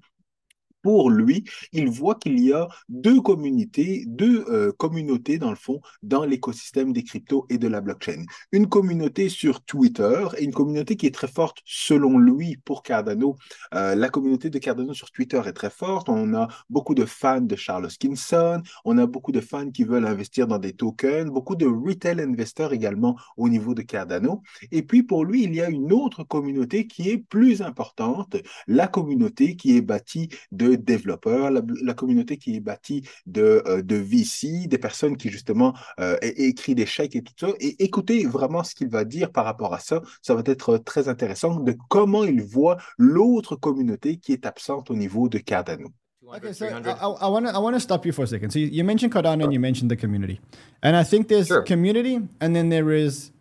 pour 0.82 1.10
lui, 1.10 1.44
il 1.72 1.88
voit 1.88 2.14
qu'il 2.14 2.38
y 2.40 2.52
a 2.52 2.68
deux 2.88 3.20
communautés, 3.20 4.04
deux 4.06 4.44
euh, 4.48 4.72
communautés 4.72 5.38
dans 5.38 5.50
le 5.50 5.56
fond, 5.56 5.80
dans 6.02 6.24
l'écosystème 6.24 6.92
des 6.92 7.04
cryptos 7.04 7.46
et 7.48 7.58
de 7.58 7.68
la 7.68 7.80
blockchain. 7.80 8.24
Une 8.52 8.68
communauté 8.68 9.28
sur 9.28 9.62
Twitter 9.62 10.26
et 10.38 10.44
une 10.44 10.52
communauté 10.52 10.96
qui 10.96 11.06
est 11.06 11.14
très 11.14 11.28
forte 11.28 11.58
selon 11.64 12.18
lui 12.18 12.56
pour 12.64 12.82
Cardano. 12.82 13.36
Euh, 13.74 13.94
la 13.94 14.08
communauté 14.08 14.50
de 14.50 14.58
Cardano 14.58 14.94
sur 14.94 15.10
Twitter 15.10 15.40
est 15.46 15.52
très 15.52 15.70
forte. 15.70 16.08
On 16.08 16.34
a 16.34 16.48
beaucoup 16.68 16.94
de 16.94 17.04
fans 17.04 17.40
de 17.40 17.56
Charles 17.56 17.90
Skinson, 17.90 18.62
on 18.84 18.98
a 18.98 19.06
beaucoup 19.06 19.32
de 19.32 19.40
fans 19.40 19.70
qui 19.70 19.84
veulent 19.84 20.06
investir 20.06 20.46
dans 20.46 20.58
des 20.58 20.72
tokens, 20.72 21.30
beaucoup 21.30 21.56
de 21.56 21.66
retail 21.66 22.20
investors 22.20 22.72
également 22.72 23.16
au 23.36 23.48
niveau 23.48 23.74
de 23.74 23.82
Cardano. 23.82 24.42
Et 24.70 24.82
puis 24.82 25.02
pour 25.02 25.24
lui, 25.24 25.44
il 25.44 25.54
y 25.54 25.60
a 25.60 25.68
une 25.68 25.92
autre 25.92 26.24
communauté 26.24 26.86
qui 26.86 27.10
est 27.10 27.18
plus 27.18 27.62
importante, 27.62 28.36
la 28.66 28.88
communauté 28.88 29.56
qui 29.56 29.76
est 29.76 29.80
bâtie 29.80 30.28
de 30.52 30.69
développeurs, 30.76 31.50
la, 31.50 31.94
communauté 31.94 32.36
qui 32.36 32.56
est 32.56 32.60
bâtie 32.60 33.02
de, 33.26 33.62
euh, 33.66 33.82
de 33.82 33.96
VC, 33.96 34.66
des 34.66 34.78
personnes 34.78 35.16
qui 35.16 35.28
justement 35.28 35.74
euh, 35.98 36.16
écrivent 36.22 36.76
des 36.76 36.86
chèques 36.86 37.16
et 37.16 37.22
tout 37.22 37.32
ça. 37.38 37.48
Et 37.60 37.82
écoutez 37.82 38.26
vraiment 38.26 38.62
ce 38.62 38.74
qu'il 38.74 38.88
va 38.88 39.04
dire 39.04 39.32
par 39.32 39.44
rapport 39.44 39.74
à 39.74 39.78
ça. 39.78 40.00
Ça 40.22 40.34
va 40.34 40.42
être 40.46 40.78
très 40.78 41.08
intéressant 41.08 41.60
de 41.60 41.74
comment 41.88 42.24
il 42.24 42.42
voit 42.42 42.76
l'autre 42.98 43.56
communauté 43.56 44.16
qui 44.16 44.32
est 44.32 44.46
absente 44.46 44.90
au 44.90 44.94
niveau 44.94 45.28
de 45.28 45.38
Cardano. 45.38 45.88
Okay, 46.32 46.52
so 46.52 46.64
I, 46.64 47.26
want 47.28 47.46
to 47.46 47.50
I 47.50 47.58
want 47.58 47.74
to 47.74 47.80
stop 47.80 48.06
you 48.06 48.12
for 48.12 48.22
a 48.22 48.26
second. 48.26 48.50
So 48.52 48.60
you, 48.60 48.68
you 48.68 48.84
mentioned 48.84 49.12
Cardano 49.12 49.42
and 49.42 49.52
you 49.52 49.58
mentioned 49.58 49.90
the 49.90 49.96
community, 49.96 50.40
and 50.80 50.94
I 50.94 51.02
think 51.02 51.26
there's 51.26 51.48
sure. 51.48 51.62
community 51.62 52.20
and 52.40 52.54
then 52.54 52.68
there 52.68 52.92
is 52.92 53.32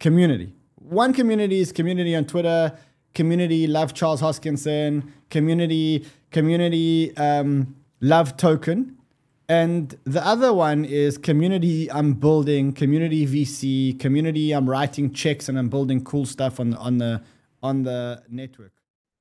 community. 0.00 0.52
One 0.74 1.12
community 1.12 1.60
is 1.60 1.70
community 1.70 2.16
on 2.16 2.24
Twitter 2.24 2.72
community 3.18 3.66
love 3.66 3.94
Charles 3.94 4.22
Hoskinson, 4.22 5.10
community 5.28 6.06
community 6.30 7.16
um, 7.16 7.74
love 8.00 8.36
token, 8.36 8.96
and 9.48 9.98
the 10.04 10.24
other 10.24 10.52
one 10.52 10.84
is 10.84 11.18
community 11.18 11.90
I'm 11.90 12.12
building, 12.12 12.72
community 12.72 13.26
VC, 13.26 13.98
community 13.98 14.52
I'm 14.52 14.70
writing 14.70 15.12
checks 15.12 15.48
and 15.48 15.58
I'm 15.58 15.68
building 15.68 16.04
cool 16.04 16.26
stuff 16.26 16.60
on 16.60 16.74
on 16.74 16.98
the 16.98 17.20
on 17.60 17.82
the 17.82 18.22
network. 18.28 18.77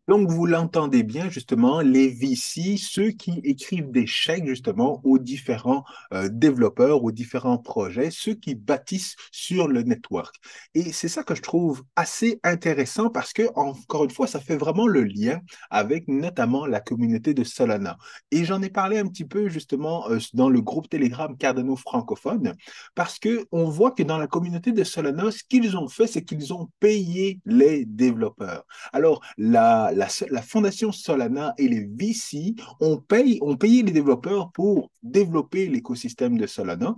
Donc, 0.08 0.30
vous 0.30 0.46
l'entendez 0.46 1.04
bien, 1.04 1.30
justement, 1.30 1.82
les 1.82 2.08
VC, 2.08 2.78
ceux 2.78 3.10
qui 3.10 3.42
écrivent 3.44 3.92
des 3.92 4.08
chèques, 4.08 4.48
justement, 4.48 5.02
aux 5.04 5.18
différents 5.18 5.84
euh, 6.14 6.30
développeurs, 6.32 7.04
aux 7.04 7.12
différents 7.12 7.58
projets, 7.58 8.10
ceux 8.10 8.34
qui 8.34 8.56
bâtissent 8.56 9.18
sur 9.34 9.68
le 9.68 9.82
network. 9.82 10.34
Et 10.74 10.94
c'est 10.94 11.10
ça 11.10 11.24
que 11.24 11.36
je 11.36 11.42
trouve 11.42 11.84
assez 11.98 12.40
intéressant 12.46 13.10
parce 13.10 13.34
que, 13.34 13.50
encore 13.56 14.06
une 14.06 14.10
fois, 14.12 14.28
ça 14.28 14.40
fait 14.40 14.56
vraiment 14.56 14.88
le 14.88 15.04
lien 15.04 15.42
avec 15.70 16.08
notamment 16.08 16.66
la 16.66 16.80
communauté 16.80 17.34
de 17.34 17.44
Solana. 17.44 17.98
Et 18.32 18.46
j'en 18.46 18.62
ai 18.62 18.70
parlé 18.70 19.00
un 19.00 19.08
petit 19.08 19.26
peu, 19.26 19.50
justement, 19.50 20.10
euh, 20.10 20.20
dans 20.34 20.50
le 20.50 20.62
groupe 20.62 20.88
Telegram 20.88 21.36
Cardano 21.36 21.76
francophone, 21.76 22.54
parce 22.96 23.20
que 23.20 23.46
on 23.52 23.66
voit 23.66 23.92
que 23.92 24.04
dans 24.04 24.18
la 24.18 24.28
communauté 24.28 24.72
de 24.72 24.86
Solana, 24.86 25.32
ce 25.32 25.44
qu'ils 25.44 25.76
ont 25.76 25.90
fait, 25.90 26.08
c'est 26.08 26.24
qu'ils 26.24 26.54
ont 26.54 26.70
payé 26.80 27.42
les 27.46 27.84
développeurs. 27.84 28.64
Alors, 28.94 29.22
la 29.38 29.97
la, 29.98 30.42
fondation 30.42 30.92
Solana 30.92 31.54
et 31.58 31.68
les 31.68 31.86
VC 31.86 32.56
ont, 32.80 32.98
payé, 32.98 33.40
ont 33.42 33.58
payé 33.58 33.84
les 33.84 33.92
développeurs 33.92 34.52
pour 34.52 34.92
développer 35.02 35.68
l'écosystème 35.68 36.38
de 36.38 36.48
Solana 36.48 36.96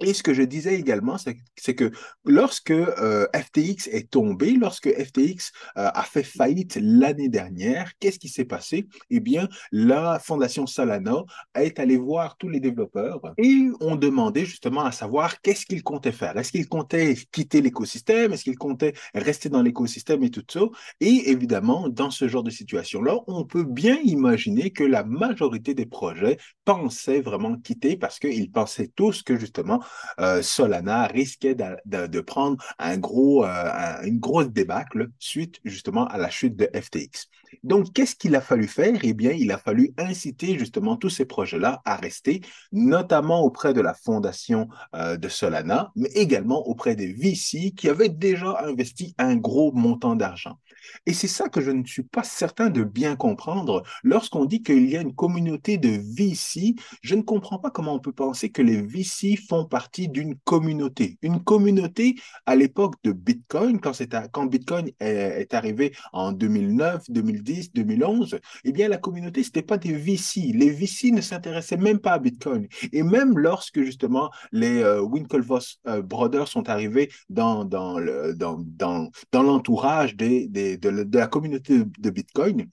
Et 0.00 0.12
ce 0.12 0.22
que 0.22 0.34
je 0.34 0.42
disais 0.42 0.78
également, 0.78 1.16
c'est 1.18 1.74
que 1.74 1.90
lorsque 2.24 2.70
euh, 2.70 3.26
FTX 3.34 3.88
est 3.90 4.10
tombé, 4.10 4.52
lorsque 4.52 4.90
FTX 4.90 5.52
euh, 5.78 5.88
a 5.94 6.02
fait 6.02 6.22
faillite 6.22 6.78
l'année 6.80 7.30
dernière, 7.30 7.92
qu'est-ce 7.98 8.18
qui 8.18 8.28
s'est 8.28 8.44
passé? 8.44 8.88
Eh 9.08 9.20
bien, 9.20 9.48
la 9.72 10.18
fondation 10.18 10.66
Solana 10.66 11.24
est 11.54 11.78
allée 11.78 11.96
voir 11.96 12.36
tous 12.36 12.50
les 12.50 12.60
développeurs 12.60 13.20
et 13.38 13.68
ont 13.80 13.96
demandé 13.96 14.44
justement 14.44 14.84
à 14.84 14.92
savoir 14.92 15.40
qu'est-ce 15.40 15.64
qu'ils 15.64 15.82
comptaient 15.82 16.12
faire. 16.12 16.36
Est-ce 16.36 16.52
qu'ils 16.52 16.68
comptaient 16.68 17.16
quitter 17.32 17.62
l'écosystème? 17.62 18.34
Est-ce 18.34 18.44
qu'ils 18.44 18.58
comptaient 18.58 18.92
rester 19.14 19.48
dans 19.48 19.62
l'écosystème 19.62 20.22
et 20.24 20.30
tout 20.30 20.44
ça? 20.46 20.60
Et 21.00 21.30
évidemment, 21.30 21.88
dans 21.88 22.10
ce 22.10 22.28
genre 22.28 22.42
de 22.42 22.50
situation-là, 22.50 23.16
on 23.26 23.44
peut 23.44 23.64
bien 23.64 23.98
imaginer 24.04 24.70
que 24.72 24.84
la 24.84 25.04
majorité 25.04 25.72
des 25.72 25.86
projets 25.86 26.36
pensaient 26.66 27.22
vraiment 27.22 27.56
quitter 27.56 27.96
parce 27.96 28.18
qu'ils 28.18 28.50
pensaient 28.50 28.90
tous 28.94 29.22
que 29.22 29.38
justement 29.38 29.82
euh, 30.20 30.42
Solana 30.42 31.06
risquait 31.06 31.54
de, 31.54 32.20
prendre 32.20 32.62
un 32.78 32.96
gros, 32.96 33.44
euh, 33.44 34.02
une 34.02 34.18
grosse 34.18 34.48
débâcle 34.48 35.08
suite 35.18 35.60
justement 35.64 36.06
à 36.06 36.18
la 36.18 36.30
chute 36.30 36.56
de 36.56 36.68
FTX. 36.74 37.28
Donc, 37.62 37.92
qu'est-ce 37.92 38.14
qu'il 38.14 38.34
a 38.36 38.40
fallu 38.40 38.66
faire? 38.66 38.98
Eh 39.02 39.14
bien, 39.14 39.32
il 39.32 39.50
a 39.50 39.58
fallu 39.58 39.92
inciter 39.98 40.58
justement 40.58 40.96
tous 40.96 41.10
ces 41.10 41.24
projets-là 41.24 41.80
à 41.84 41.96
rester, 41.96 42.40
notamment 42.72 43.42
auprès 43.42 43.72
de 43.72 43.80
la 43.80 43.94
fondation 43.94 44.68
euh, 44.94 45.16
de 45.16 45.28
Solana, 45.28 45.92
mais 45.96 46.08
également 46.10 46.66
auprès 46.66 46.96
des 46.96 47.12
VC 47.12 47.72
qui 47.76 47.88
avaient 47.88 48.08
déjà 48.08 48.58
investi 48.64 49.14
un 49.18 49.36
gros 49.36 49.72
montant 49.72 50.16
d'argent. 50.16 50.58
Et 51.06 51.12
c'est 51.12 51.28
ça 51.28 51.48
que 51.48 51.60
je 51.60 51.70
ne 51.70 51.84
suis 51.84 52.02
pas 52.02 52.22
certain 52.22 52.70
de 52.70 52.84
bien 52.84 53.16
comprendre. 53.16 53.82
Lorsqu'on 54.02 54.44
dit 54.44 54.62
qu'il 54.62 54.88
y 54.88 54.96
a 54.96 55.00
une 55.00 55.14
communauté 55.14 55.78
de 55.78 55.88
VC, 55.88 56.74
je 57.02 57.14
ne 57.14 57.22
comprends 57.22 57.58
pas 57.58 57.70
comment 57.70 57.94
on 57.94 57.98
peut 57.98 58.12
penser 58.12 58.50
que 58.50 58.62
les 58.62 58.80
VC 58.82 59.36
font 59.36 59.64
partie 59.64 60.08
d'une 60.08 60.36
communauté. 60.44 61.18
Une 61.22 61.42
communauté 61.42 62.16
à 62.46 62.56
l'époque 62.56 62.94
de 63.04 63.12
Bitcoin, 63.12 63.80
quand, 63.80 64.46
Bitcoin 64.46 64.90
est, 65.00 65.54
arrivé 65.54 65.92
en 66.12 66.32
2009, 66.32 67.10
2010, 67.10 67.72
2011, 67.72 68.38
eh 68.64 68.72
bien 68.72 68.88
la 68.88 68.98
communauté, 68.98 69.42
ce 69.42 69.48
n'était 69.48 69.62
pas 69.62 69.78
des 69.78 69.92
VC. 69.92 70.52
Les 70.54 70.70
VC 70.70 71.10
ne 71.10 71.20
s'intéressaient 71.20 71.76
même 71.76 71.98
pas 71.98 72.12
à 72.12 72.18
Bitcoin. 72.18 72.66
Et 72.92 73.02
même 73.02 73.38
lorsque 73.38 73.82
justement 73.82 74.30
les 74.52 74.82
euh, 74.82 75.00
Winklevoss 75.00 75.80
euh, 75.86 76.02
Brothers 76.02 76.48
sont 76.48 76.68
arrivés 76.68 77.10
dans, 77.28 77.64
dans, 77.64 77.98
le, 77.98 78.34
dans, 78.34 78.58
dans, 78.58 79.10
dans 79.32 79.42
l'entourage 79.42 80.16
des, 80.16 80.46
des 80.48 80.75
de, 80.78 81.18
la 81.18 81.26
communauté 81.28 81.84
de 81.84 82.10
Bitcoin, 82.10 82.70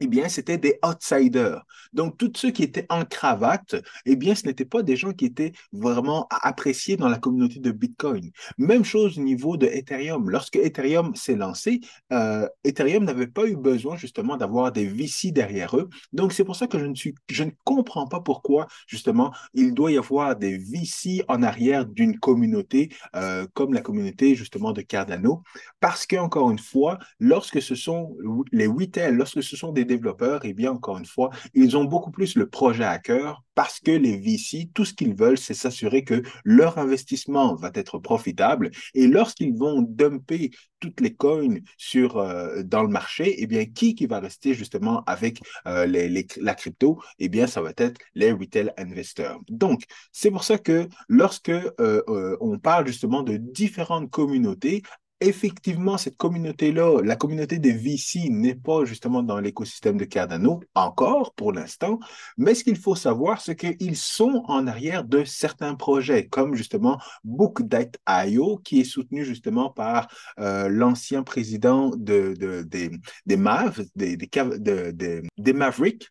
eh 0.00 0.06
bien, 0.06 0.28
c'était 0.28 0.58
des 0.58 0.78
outsiders. 0.84 1.64
Donc, 1.92 2.16
tous 2.16 2.32
ceux 2.34 2.50
qui 2.50 2.62
étaient 2.62 2.86
en 2.88 3.04
cravate, 3.04 3.76
eh 4.06 4.16
bien, 4.16 4.34
ce 4.34 4.46
n'étaient 4.46 4.64
pas 4.64 4.82
des 4.82 4.96
gens 4.96 5.12
qui 5.12 5.26
étaient 5.26 5.52
vraiment 5.72 6.26
appréciés 6.30 6.96
dans 6.96 7.08
la 7.08 7.18
communauté 7.18 7.58
de 7.58 7.70
Bitcoin. 7.70 8.30
Même 8.58 8.84
chose 8.84 9.18
au 9.18 9.22
niveau 9.22 9.56
de 9.56 9.66
Ethereum. 9.66 10.30
Lorsque 10.30 10.56
Ethereum 10.56 11.14
s'est 11.14 11.36
lancé, 11.36 11.80
euh, 12.12 12.48
Ethereum 12.64 13.04
n'avait 13.04 13.26
pas 13.26 13.46
eu 13.46 13.56
besoin 13.56 13.96
justement 13.96 14.36
d'avoir 14.36 14.72
des 14.72 14.86
VC 14.86 15.32
derrière 15.32 15.76
eux. 15.76 15.88
Donc, 16.12 16.32
c'est 16.32 16.44
pour 16.44 16.56
ça 16.56 16.66
que 16.66 16.78
je 16.78 16.86
ne, 16.86 16.94
suis, 16.94 17.14
je 17.28 17.44
ne 17.44 17.50
comprends 17.64 18.06
pas 18.06 18.20
pourquoi 18.20 18.66
justement 18.86 19.32
il 19.54 19.74
doit 19.74 19.92
y 19.92 19.98
avoir 19.98 20.36
des 20.36 20.56
VC 20.56 21.22
en 21.28 21.42
arrière 21.42 21.86
d'une 21.86 22.18
communauté 22.18 22.90
euh, 23.16 23.46
comme 23.54 23.74
la 23.74 23.80
communauté 23.80 24.34
justement 24.34 24.72
de 24.72 24.82
Cardano. 24.82 25.42
Parce 25.80 26.06
qu'encore 26.06 26.50
une 26.50 26.58
fois, 26.58 26.98
lorsque 27.18 27.60
ce 27.60 27.74
sont 27.74 28.16
les 28.52 28.66
retail, 28.66 29.14
lorsque 29.14 29.42
ce 29.42 29.56
sont 29.56 29.72
des 29.72 29.84
développeurs, 29.94 30.40
eh 30.44 30.54
bien, 30.54 30.72
encore 30.72 30.98
une 30.98 31.12
fois, 31.16 31.30
ils 31.54 31.76
ont 31.76 31.84
beaucoup 31.84 32.10
plus 32.10 32.36
le 32.36 32.48
projet 32.48 32.84
à 32.84 32.98
cœur 32.98 33.42
parce 33.54 33.80
que 33.80 33.90
les 33.90 34.16
VC, 34.16 34.70
tout 34.72 34.84
ce 34.84 34.94
qu'ils 34.94 35.14
veulent, 35.14 35.36
c'est 35.36 35.54
s'assurer 35.54 36.02
que 36.04 36.22
leur 36.44 36.78
investissement 36.78 37.54
va 37.56 37.70
être 37.74 37.98
profitable. 37.98 38.70
Et 38.94 39.06
lorsqu'ils 39.06 39.54
vont 39.54 39.82
dumper 39.82 40.50
toutes 40.78 41.00
les 41.00 41.14
coins 41.14 41.56
sur, 41.76 42.16
euh, 42.16 42.62
dans 42.62 42.82
le 42.82 42.88
marché, 42.88 43.34
eh 43.42 43.46
bien, 43.46 43.64
qui, 43.66 43.94
qui 43.94 44.06
va 44.06 44.20
rester 44.20 44.54
justement 44.54 45.02
avec 45.06 45.42
euh, 45.66 45.84
les, 45.86 46.26
la 46.38 46.54
crypto? 46.54 47.02
eh 47.18 47.28
bien, 47.28 47.46
ça 47.46 47.60
va 47.60 47.72
être 47.76 48.00
les 48.14 48.32
retail 48.32 48.72
investors. 48.78 49.40
Donc, 49.48 49.82
c'est 50.12 50.30
pour 50.30 50.44
ça 50.44 50.56
que 50.56 50.88
lorsque 51.08 51.50
euh, 51.50 52.36
on 52.40 52.58
parle 52.58 52.86
justement 52.86 53.22
de 53.22 53.36
différentes 53.36 54.10
communautés, 54.10 54.82
effectivement, 55.20 55.98
cette 55.98 56.16
communauté-là, 56.16 57.02
la 57.02 57.16
communauté 57.16 57.58
des 57.58 57.72
VC 57.72 58.30
n'est 58.30 58.54
pas 58.54 58.84
justement 58.84 59.22
dans 59.22 59.38
l'écosystème 59.38 59.96
de 59.96 60.04
Cardano, 60.04 60.60
encore 60.74 61.34
pour 61.34 61.52
l'instant, 61.52 61.98
mais 62.38 62.54
ce 62.54 62.64
qu'il 62.64 62.76
faut 62.76 62.94
savoir, 62.94 63.40
c'est 63.40 63.56
qu'ils 63.56 63.96
sont 63.96 64.44
en 64.46 64.66
arrière 64.66 65.04
de 65.04 65.24
certains 65.24 65.74
projets, 65.74 66.26
comme 66.26 66.54
justement 66.54 66.98
Book.io, 67.24 68.58
qui 68.58 68.80
est 68.80 68.84
soutenu 68.84 69.24
justement 69.24 69.70
par 69.70 70.08
euh, 70.38 70.68
l'ancien 70.68 71.22
président 71.22 71.90
des, 71.96 72.34
des, 72.34 72.90
des 73.26 73.36
Mavericks, 75.52 76.08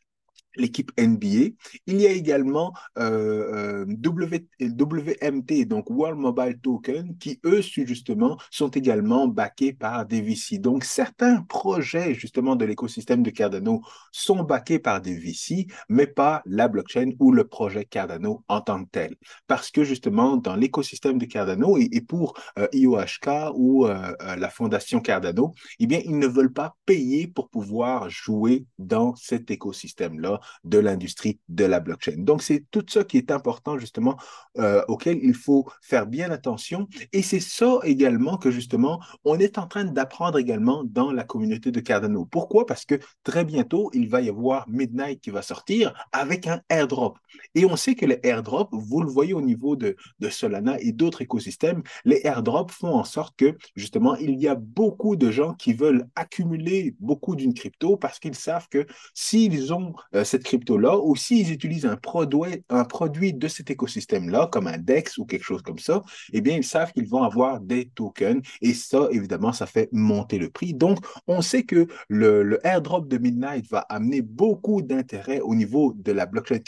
l'équipe 0.59 0.91
NBA. 0.99 1.55
Il 1.87 2.01
y 2.01 2.07
a 2.07 2.11
également 2.11 2.73
euh, 2.97 3.85
euh 3.85 3.85
WMT, 3.85 5.65
donc 5.65 5.89
World 5.89 6.19
Mobile 6.19 6.59
Token, 6.61 7.17
qui 7.17 7.39
eux, 7.45 7.61
justement, 7.61 8.37
sont 8.51 8.69
également 8.69 9.27
backés 9.27 9.73
par 9.73 10.05
des 10.05 10.21
VC. 10.21 10.59
Donc, 10.59 10.83
certains 10.83 11.41
projets, 11.43 12.13
justement, 12.13 12.55
de 12.55 12.65
l'écosystème 12.65 13.23
de 13.23 13.29
Cardano 13.29 13.81
sont 14.11 14.43
backés 14.43 14.79
par 14.79 15.01
des 15.01 15.15
VC, 15.15 15.67
mais 15.87 16.07
pas 16.07 16.41
la 16.45 16.67
blockchain 16.67 17.11
ou 17.19 17.31
le 17.31 17.47
projet 17.47 17.85
Cardano 17.85 18.43
en 18.47 18.61
tant 18.61 18.83
que 18.83 18.89
tel. 18.91 19.15
Parce 19.47 19.71
que, 19.71 19.83
justement, 19.83 20.37
dans 20.37 20.55
l'écosystème 20.55 21.17
de 21.17 21.25
Cardano 21.25 21.77
et, 21.77 22.01
pour 22.01 22.37
euh, 22.57 22.67
IOHK 22.73 23.53
ou 23.55 23.85
la 23.85 24.49
fondation 24.49 24.99
Cardano, 24.99 25.53
eh 25.79 25.87
bien, 25.87 26.01
ils 26.03 26.17
ne 26.17 26.27
veulent 26.27 26.53
pas 26.53 26.75
payer 26.85 27.27
pour 27.27 27.49
pouvoir 27.49 28.09
jouer 28.09 28.65
dans 28.77 29.15
cet 29.15 29.51
écosystème-là 29.51 30.39
de 30.63 30.77
l'industrie 30.79 31.39
de 31.49 31.65
la 31.65 31.79
blockchain. 31.79 32.15
Donc, 32.17 32.41
c'est 32.41 32.65
tout 32.71 32.85
ça 32.87 33.03
qui 33.03 33.17
est 33.17 33.31
important, 33.31 33.77
justement, 33.77 34.17
euh, 34.57 34.83
auquel 34.87 35.19
il 35.21 35.33
faut 35.33 35.67
faire 35.81 36.07
bien 36.07 36.31
attention. 36.31 36.87
Et 37.13 37.21
c'est 37.21 37.39
ça 37.39 37.79
également 37.83 38.37
que, 38.37 38.51
justement, 38.51 38.99
on 39.23 39.39
est 39.39 39.57
en 39.57 39.67
train 39.67 39.85
d'apprendre 39.85 40.37
également 40.37 40.83
dans 40.83 41.11
la 41.11 41.23
communauté 41.23 41.71
de 41.71 41.79
Cardano. 41.79 42.25
Pourquoi? 42.25 42.65
Parce 42.65 42.85
que 42.85 42.99
très 43.23 43.45
bientôt, 43.45 43.89
il 43.93 44.09
va 44.09 44.21
y 44.21 44.29
avoir 44.29 44.67
Midnight 44.69 45.21
qui 45.21 45.29
va 45.29 45.41
sortir 45.41 45.93
avec 46.11 46.47
un 46.47 46.61
airdrop. 46.69 47.17
Et 47.55 47.65
on 47.65 47.75
sait 47.75 47.95
que 47.95 48.05
les 48.05 48.19
airdrops, 48.23 48.69
vous 48.71 49.01
le 49.01 49.09
voyez 49.09 49.33
au 49.33 49.41
niveau 49.41 49.75
de, 49.75 49.95
Solana 50.29 50.79
et 50.79 50.91
d'autres 50.91 51.21
écosystèmes, 51.21 51.81
les 52.05 52.21
airdrops 52.23 52.73
font 52.73 52.93
en 52.93 53.03
sorte 53.03 53.35
que, 53.35 53.57
justement, 53.75 54.15
il 54.15 54.39
y 54.39 54.47
a 54.47 54.55
beaucoup 54.55 55.15
de 55.15 55.31
gens 55.31 55.53
qui 55.53 55.73
veulent 55.73 56.07
accumuler 56.15 56.95
beaucoup 56.99 57.35
d'une 57.35 57.53
crypto 57.53 57.97
parce 57.97 58.19
qu'ils 58.19 58.35
savent 58.35 58.67
que 58.69 58.85
s'ils 59.13 59.73
ont 59.73 59.93
euh, 60.15 60.23
cette 60.29 60.43
crypto-là, 60.43 60.97
ou 60.97 61.15
s'ils 61.15 61.51
utilisent 61.51 61.85
un 61.85 61.97
produit, 61.97 62.63
un 62.69 62.85
produit 62.85 63.33
de 63.33 63.47
cet 63.47 63.69
écosystème-là, 63.71 64.47
comme 64.51 64.67
un 64.67 64.77
DEX 64.77 65.17
ou 65.17 65.25
quelque 65.25 65.43
chose 65.43 65.61
comme 65.61 65.79
ça, 65.79 66.01
eh 66.33 66.41
bien, 66.41 66.57
ils 66.57 66.63
savent 66.63 66.91
qu'ils 66.93 67.07
vont 67.07 67.23
avoir 67.23 67.59
des 67.59 67.89
tokens. 67.95 68.41
Et 68.61 68.73
ça, 68.73 69.07
évidemment, 69.11 69.51
ça 69.53 69.65
fait 69.65 69.89
monter 69.91 70.37
le 70.37 70.49
prix. 70.49 70.73
Donc, 70.73 70.99
on 71.27 71.41
sait 71.41 71.63
que 71.63 71.87
le, 72.07 72.43
le 72.43 72.65
airdrop 72.65 73.07
de 73.07 73.17
Midnight 73.17 73.69
va 73.69 73.79
amener 73.89 74.21
beaucoup 74.21 74.81
d'intérêt 74.81 75.39
au 75.41 75.55
niveau 75.55 75.93
de 75.97 76.11
la 76.11 76.25
blockchain 76.25 76.59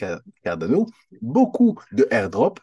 Cardano, 0.43 0.87
beaucoup 1.21 1.77
de 1.91 2.07
airdrop. 2.11 2.59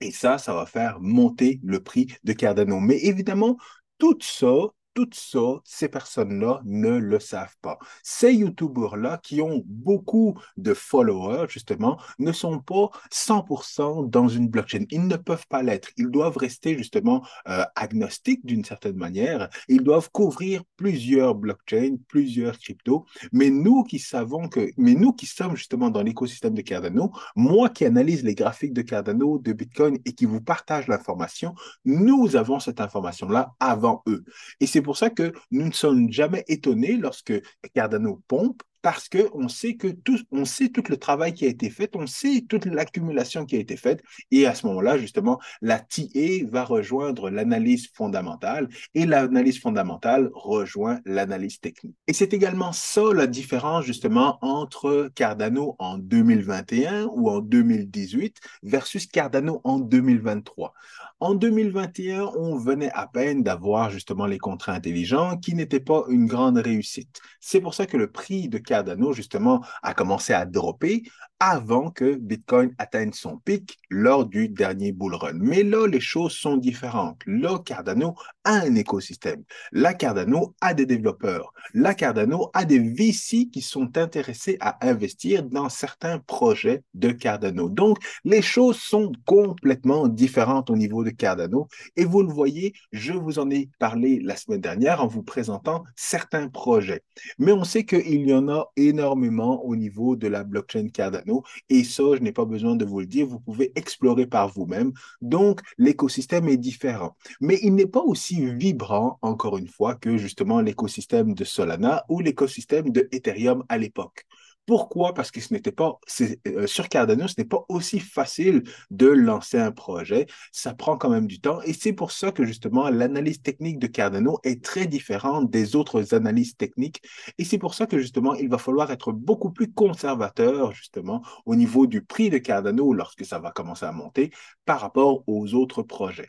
Et 0.00 0.12
ça, 0.12 0.38
ça 0.38 0.54
va 0.54 0.66
faire 0.66 1.00
monter 1.00 1.60
le 1.64 1.80
prix 1.80 2.06
de 2.24 2.32
Cardano. 2.32 2.78
Mais 2.78 2.98
évidemment, 2.98 3.56
tout 3.98 4.18
ça, 4.20 4.68
tout 5.06 5.08
ça, 5.12 5.60
ces 5.64 5.88
personnes-là 5.88 6.60
ne 6.64 6.96
le 6.96 7.20
savent 7.20 7.56
pas. 7.62 7.78
Ces 8.02 8.34
YouTubers-là 8.34 9.20
qui 9.22 9.40
ont 9.40 9.62
beaucoup 9.66 10.36
de 10.56 10.74
followers, 10.74 11.46
justement, 11.48 12.00
ne 12.18 12.32
sont 12.32 12.58
pas 12.58 12.90
100% 13.12 14.08
dans 14.08 14.28
une 14.28 14.48
blockchain. 14.48 14.84
Ils 14.90 15.06
ne 15.06 15.16
peuvent 15.16 15.46
pas 15.48 15.62
l'être. 15.62 15.90
Ils 15.96 16.10
doivent 16.10 16.36
rester, 16.36 16.76
justement, 16.76 17.24
euh, 17.48 17.64
agnostiques 17.76 18.44
d'une 18.44 18.64
certaine 18.64 18.96
manière. 18.96 19.48
Ils 19.68 19.84
doivent 19.84 20.10
couvrir 20.10 20.62
plusieurs 20.76 21.36
blockchains, 21.36 21.96
plusieurs 22.08 22.58
cryptos. 22.58 23.06
Mais 23.32 23.50
nous 23.50 23.84
qui 23.84 24.00
savons 24.00 24.48
que, 24.48 24.70
mais 24.76 24.94
nous 24.94 25.12
qui 25.12 25.26
sommes 25.26 25.56
justement 25.56 25.90
dans 25.90 26.02
l'écosystème 26.02 26.54
de 26.54 26.62
Cardano, 26.62 27.12
moi 27.36 27.68
qui 27.68 27.84
analyse 27.84 28.24
les 28.24 28.34
graphiques 28.34 28.72
de 28.72 28.82
Cardano, 28.82 29.38
de 29.38 29.52
Bitcoin 29.52 29.98
et 30.04 30.12
qui 30.12 30.24
vous 30.24 30.40
partage 30.40 30.88
l'information, 30.88 31.54
nous 31.84 32.34
avons 32.34 32.58
cette 32.58 32.80
information-là 32.80 33.54
avant 33.60 34.02
eux. 34.08 34.24
Et 34.58 34.66
c'est 34.66 34.87
pour 34.88 34.96
ça 34.96 35.10
que 35.10 35.34
nous 35.50 35.66
ne 35.66 35.72
sommes 35.72 36.10
jamais 36.10 36.44
étonnés 36.48 36.96
lorsque 36.96 37.34
Cardano 37.74 38.22
pompe 38.26 38.62
parce 38.82 39.08
qu'on 39.08 39.48
sait 39.48 39.76
que 39.76 39.88
tout, 39.88 40.18
on 40.30 40.44
sait 40.44 40.68
tout 40.68 40.84
le 40.88 40.96
travail 40.96 41.34
qui 41.34 41.44
a 41.44 41.48
été 41.48 41.70
fait, 41.70 41.94
on 41.96 42.06
sait 42.06 42.44
toute 42.48 42.66
l'accumulation 42.66 43.44
qui 43.44 43.56
a 43.56 43.58
été 43.58 43.76
faite, 43.76 44.02
et 44.30 44.46
à 44.46 44.54
ce 44.54 44.66
moment-là, 44.66 44.98
justement, 44.98 45.40
la 45.60 45.78
TA 45.78 46.44
va 46.44 46.64
rejoindre 46.64 47.30
l'analyse 47.30 47.88
fondamentale, 47.94 48.68
et 48.94 49.06
l'analyse 49.06 49.60
fondamentale 49.60 50.30
rejoint 50.32 51.00
l'analyse 51.04 51.60
technique. 51.60 51.96
Et 52.06 52.12
c'est 52.12 52.32
également 52.34 52.72
ça 52.72 53.02
la 53.14 53.26
différence, 53.26 53.84
justement, 53.84 54.38
entre 54.42 55.10
Cardano 55.14 55.76
en 55.78 55.98
2021 55.98 57.06
ou 57.06 57.30
en 57.30 57.40
2018 57.40 58.36
versus 58.62 59.06
Cardano 59.06 59.60
en 59.64 59.78
2023. 59.78 60.72
En 61.20 61.34
2021, 61.34 62.30
on 62.36 62.56
venait 62.56 62.92
à 62.92 63.08
peine 63.08 63.42
d'avoir 63.42 63.90
justement 63.90 64.26
les 64.26 64.38
contrats 64.38 64.72
intelligents 64.72 65.36
qui 65.36 65.54
n'étaient 65.54 65.80
pas 65.80 66.04
une 66.08 66.26
grande 66.26 66.58
réussite. 66.58 67.20
C'est 67.40 67.60
pour 67.60 67.74
ça 67.74 67.86
que 67.86 67.96
le 67.96 68.10
prix 68.10 68.48
de 68.48 68.58
Cardano, 68.68 69.12
justement, 69.12 69.64
a 69.82 69.94
commencé 69.94 70.32
à 70.32 70.44
dropper 70.44 71.02
avant 71.40 71.90
que 71.90 72.16
Bitcoin 72.16 72.74
atteigne 72.78 73.12
son 73.12 73.38
pic 73.38 73.78
lors 73.90 74.26
du 74.26 74.48
dernier 74.48 74.92
bull 74.92 75.14
run. 75.14 75.34
Mais 75.34 75.62
là, 75.62 75.86
les 75.86 76.00
choses 76.00 76.32
sont 76.32 76.56
différentes. 76.56 77.20
Là, 77.26 77.58
Cardano 77.64 78.14
a 78.44 78.54
un 78.54 78.74
écosystème. 78.74 79.44
Là, 79.70 79.94
Cardano 79.94 80.54
a 80.60 80.74
des 80.74 80.86
développeurs. 80.86 81.52
Là, 81.74 81.94
Cardano 81.94 82.50
a 82.54 82.64
des 82.64 82.80
VC 82.80 83.50
qui 83.52 83.62
sont 83.62 83.96
intéressés 83.96 84.56
à 84.60 84.84
investir 84.86 85.44
dans 85.44 85.68
certains 85.68 86.18
projets 86.18 86.82
de 86.94 87.10
Cardano. 87.10 87.68
Donc, 87.68 87.98
les 88.24 88.42
choses 88.42 88.78
sont 88.78 89.12
complètement 89.24 90.08
différentes 90.08 90.70
au 90.70 90.76
niveau 90.76 91.04
de 91.04 91.10
Cardano. 91.10 91.68
Et 91.96 92.04
vous 92.04 92.22
le 92.22 92.32
voyez, 92.32 92.72
je 92.90 93.12
vous 93.12 93.38
en 93.38 93.48
ai 93.50 93.68
parlé 93.78 94.20
la 94.20 94.36
semaine 94.36 94.60
dernière 94.60 95.02
en 95.02 95.06
vous 95.06 95.22
présentant 95.22 95.84
certains 95.94 96.48
projets. 96.48 97.02
Mais 97.38 97.52
on 97.52 97.64
sait 97.64 97.84
qu'il 97.84 98.28
y 98.28 98.34
en 98.34 98.48
a 98.48 98.66
énormément 98.76 99.64
au 99.64 99.76
niveau 99.76 100.16
de 100.16 100.26
la 100.26 100.42
blockchain 100.42 100.88
Cardano. 100.88 101.27
Et 101.68 101.84
ça, 101.84 102.02
je 102.14 102.20
n'ai 102.20 102.32
pas 102.32 102.44
besoin 102.44 102.76
de 102.76 102.84
vous 102.84 103.00
le 103.00 103.06
dire, 103.06 103.26
vous 103.26 103.40
pouvez 103.40 103.72
explorer 103.74 104.26
par 104.26 104.48
vous-même. 104.48 104.92
Donc, 105.20 105.60
l'écosystème 105.78 106.48
est 106.48 106.56
différent. 106.56 107.16
Mais 107.40 107.58
il 107.62 107.74
n'est 107.74 107.86
pas 107.86 108.02
aussi 108.02 108.50
vibrant, 108.54 109.18
encore 109.22 109.58
une 109.58 109.68
fois, 109.68 109.94
que 109.94 110.16
justement 110.16 110.60
l'écosystème 110.60 111.34
de 111.34 111.44
Solana 111.44 112.04
ou 112.08 112.20
l'écosystème 112.20 112.90
de 112.90 113.08
Ethereum 113.12 113.64
à 113.68 113.78
l'époque. 113.78 114.26
Pourquoi? 114.68 115.14
Parce 115.14 115.30
que 115.30 115.40
ce 115.40 115.54
n'était 115.54 115.72
pas, 115.72 115.98
euh, 116.46 116.66
sur 116.66 116.90
Cardano, 116.90 117.26
ce 117.26 117.36
n'est 117.38 117.46
pas 117.46 117.64
aussi 117.70 118.00
facile 118.00 118.64
de 118.90 119.06
lancer 119.06 119.58
un 119.58 119.72
projet. 119.72 120.26
Ça 120.52 120.74
prend 120.74 120.98
quand 120.98 121.08
même 121.08 121.26
du 121.26 121.40
temps. 121.40 121.62
Et 121.62 121.72
c'est 121.72 121.94
pour 121.94 122.12
ça 122.12 122.32
que 122.32 122.44
justement, 122.44 122.90
l'analyse 122.90 123.40
technique 123.40 123.78
de 123.78 123.86
Cardano 123.86 124.38
est 124.44 124.62
très 124.62 124.86
différente 124.86 125.50
des 125.50 125.74
autres 125.74 126.12
analyses 126.14 126.54
techniques. 126.58 127.00
Et 127.38 127.44
c'est 127.44 127.56
pour 127.56 127.72
ça 127.72 127.86
que 127.86 127.98
justement, 127.98 128.34
il 128.34 128.50
va 128.50 128.58
falloir 128.58 128.90
être 128.90 129.10
beaucoup 129.10 129.50
plus 129.52 129.72
conservateur, 129.72 130.72
justement, 130.72 131.22
au 131.46 131.56
niveau 131.56 131.86
du 131.86 132.02
prix 132.02 132.28
de 132.28 132.36
Cardano 132.36 132.92
lorsque 132.92 133.24
ça 133.24 133.38
va 133.38 133.52
commencer 133.52 133.86
à 133.86 133.92
monter 133.92 134.30
par 134.66 134.80
rapport 134.80 135.24
aux 135.26 135.54
autres 135.54 135.82
projets. 135.82 136.28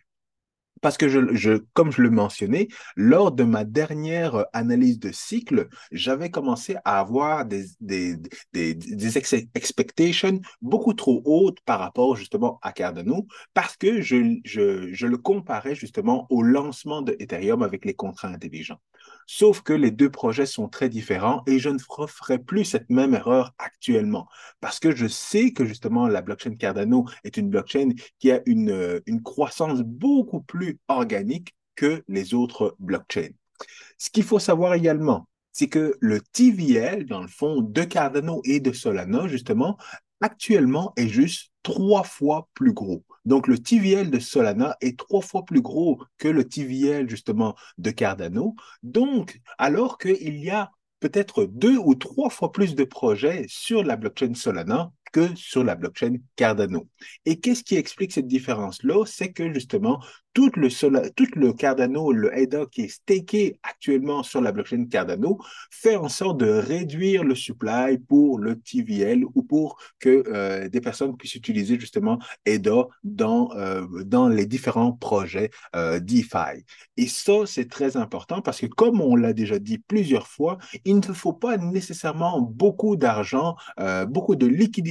Parce 0.82 0.98
que, 0.98 1.08
je, 1.10 1.58
comme 1.74 1.92
je 1.92 2.02
le 2.02 2.10
mentionnais, 2.10 2.68
lors 2.96 3.32
de 3.32 3.44
ma 3.44 3.64
dernière 3.64 4.46
analyse 4.54 5.00
de 5.00 5.12
cycle, 5.12 5.68
j'avais 5.92 6.30
commencé 6.30 6.76
à 6.86 7.00
avoir 7.00 7.46
des, 7.46 7.66
des, 7.80 8.16
des, 8.54 9.18
expectations 9.18 10.40
beaucoup 10.62 10.94
trop 10.94 11.22
hautes 11.26 11.60
par 11.62 11.80
rapport 11.80 12.16
justement 12.16 12.60
à 12.62 12.72
Cardano, 12.72 13.28
parce 13.54 13.76
que 13.78 14.02
je, 14.02 14.40
je, 14.46 14.94
je 14.94 15.08
le 15.08 15.18
comparais 15.18 15.76
justement 15.76 16.28
au 16.30 16.42
lancement 16.42 17.02
de 17.02 17.16
Ethereum 17.20 17.64
avec 17.64 17.86
les 17.86 17.94
contrats 17.94 18.30
intelligents. 18.30 18.80
Sauf 19.32 19.62
que 19.62 19.74
les 19.74 19.92
deux 19.92 20.10
projets 20.10 20.46
sont 20.46 20.68
très 20.70 20.90
différents 20.90 21.44
et 21.46 21.60
je 21.60 21.70
ne 21.70 21.78
ferai 21.78 22.40
plus 22.40 22.66
cette 22.66 22.90
même 22.90 23.14
erreur 23.14 23.54
actuellement 23.60 24.28
parce 24.60 24.80
que 24.80 24.96
je 24.96 25.08
sais 25.08 25.54
que 25.54 25.66
justement 25.66 26.08
la 26.08 26.22
blockchain 26.22 26.56
Cardano 26.56 27.06
est 27.24 27.38
une 27.38 27.50
blockchain 27.50 27.90
qui 28.18 28.32
a 28.32 28.42
une, 28.46 29.02
une 29.06 29.22
croissance 29.22 29.82
beaucoup 29.82 30.42
plus 30.42 30.69
organique 30.88 31.56
que 31.76 32.04
les 32.08 32.34
autres 32.34 32.76
blockchains. 32.80 33.32
Ce 33.98 34.10
qu'il 34.10 34.24
faut 34.24 34.40
savoir 34.40 34.74
également, 34.74 35.28
c'est 35.52 35.68
que 35.68 35.96
le 36.00 36.22
TVL, 36.22 37.06
dans 37.06 37.22
le 37.22 37.28
fond, 37.28 37.62
de 37.62 37.84
Cardano 37.84 38.42
et 38.46 38.60
de 38.60 38.72
Solana, 38.72 39.28
justement, 39.28 39.78
actuellement 40.22 40.94
est 40.96 41.08
juste 41.08 41.52
trois 41.64 42.04
fois 42.04 42.50
plus 42.54 42.74
gros. 42.74 43.04
Donc, 43.26 43.48
le 43.48 43.58
TVL 43.58 44.10
de 44.10 44.20
Solana 44.20 44.78
est 44.82 44.98
trois 44.98 45.22
fois 45.22 45.46
plus 45.46 45.62
gros 45.62 46.02
que 46.18 46.28
le 46.28 46.48
TVL, 46.48 47.10
justement, 47.10 47.56
de 47.78 47.92
Cardano. 47.92 48.56
Donc, 48.84 49.40
alors 49.58 49.98
qu'il 49.98 50.38
y 50.38 50.50
a 50.50 50.72
peut-être 51.00 51.46
deux 51.46 51.78
ou 51.78 51.96
trois 51.96 52.30
fois 52.30 52.52
plus 52.52 52.76
de 52.76 52.84
projets 52.84 53.46
sur 53.48 53.84
la 53.84 53.96
blockchain 53.96 54.34
Solana 54.34 54.92
que 55.12 55.36
sur 55.36 55.64
la 55.64 55.76
blockchain 55.76 56.16
Cardano. 56.36 56.88
Et 57.26 57.40
qu'est-ce 57.40 57.64
qui 57.64 57.76
explique 57.76 58.14
cette 58.14 58.28
différence-là? 58.28 59.06
C'est 59.06 59.32
que 59.32 59.54
justement, 59.54 60.00
tout 60.34 60.52
le, 60.56 61.54
Cardano, 61.54 62.12
le 62.12 62.34
ADA 62.34 62.66
qui 62.72 62.84
est 62.84 62.88
staké 62.88 63.60
actuellement 63.64 64.24
sur 64.24 64.42
la 64.42 64.52
blockchain 64.52 64.86
Cardano, 64.86 65.40
fait 65.72 65.96
en 65.96 66.10
sorte 66.10 66.40
de 66.40 66.50
réduire 66.50 67.24
le 67.24 67.36
supply 67.36 67.98
pour 67.98 68.40
le 68.40 68.60
TVL 68.60 69.24
ou 69.36 69.44
pour 69.44 69.78
que 70.00 70.24
euh, 70.28 70.70
des 70.70 70.82
personnes 70.82 71.18
puissent 71.18 71.36
utiliser 71.36 71.80
justement 71.80 72.20
ADA 72.48 72.88
dans, 73.04 73.52
euh, 73.56 73.86
dans 74.06 74.30
les 74.30 74.46
différents 74.46 74.94
projets 74.94 75.50
euh, 75.76 76.00
DeFi. 76.00 76.64
Et 76.98 77.08
ça, 77.08 77.46
c'est 77.46 77.70
très 77.70 77.98
important 77.98 78.42
parce 78.42 78.60
que 78.62 78.68
comme 78.68 79.02
on 79.02 79.16
l'a 79.16 79.34
déjà 79.34 79.60
dit 79.60 79.80
plusieurs 79.80 80.28
fois, 80.28 80.58
il 80.86 80.98
ne 80.98 81.14
faut 81.14 81.34
pas 81.34 81.58
nécessairement 81.58 82.42
beaucoup 82.42 82.96
d'argent, 82.96 83.56
beaucoup 84.08 84.36
de 84.36 84.46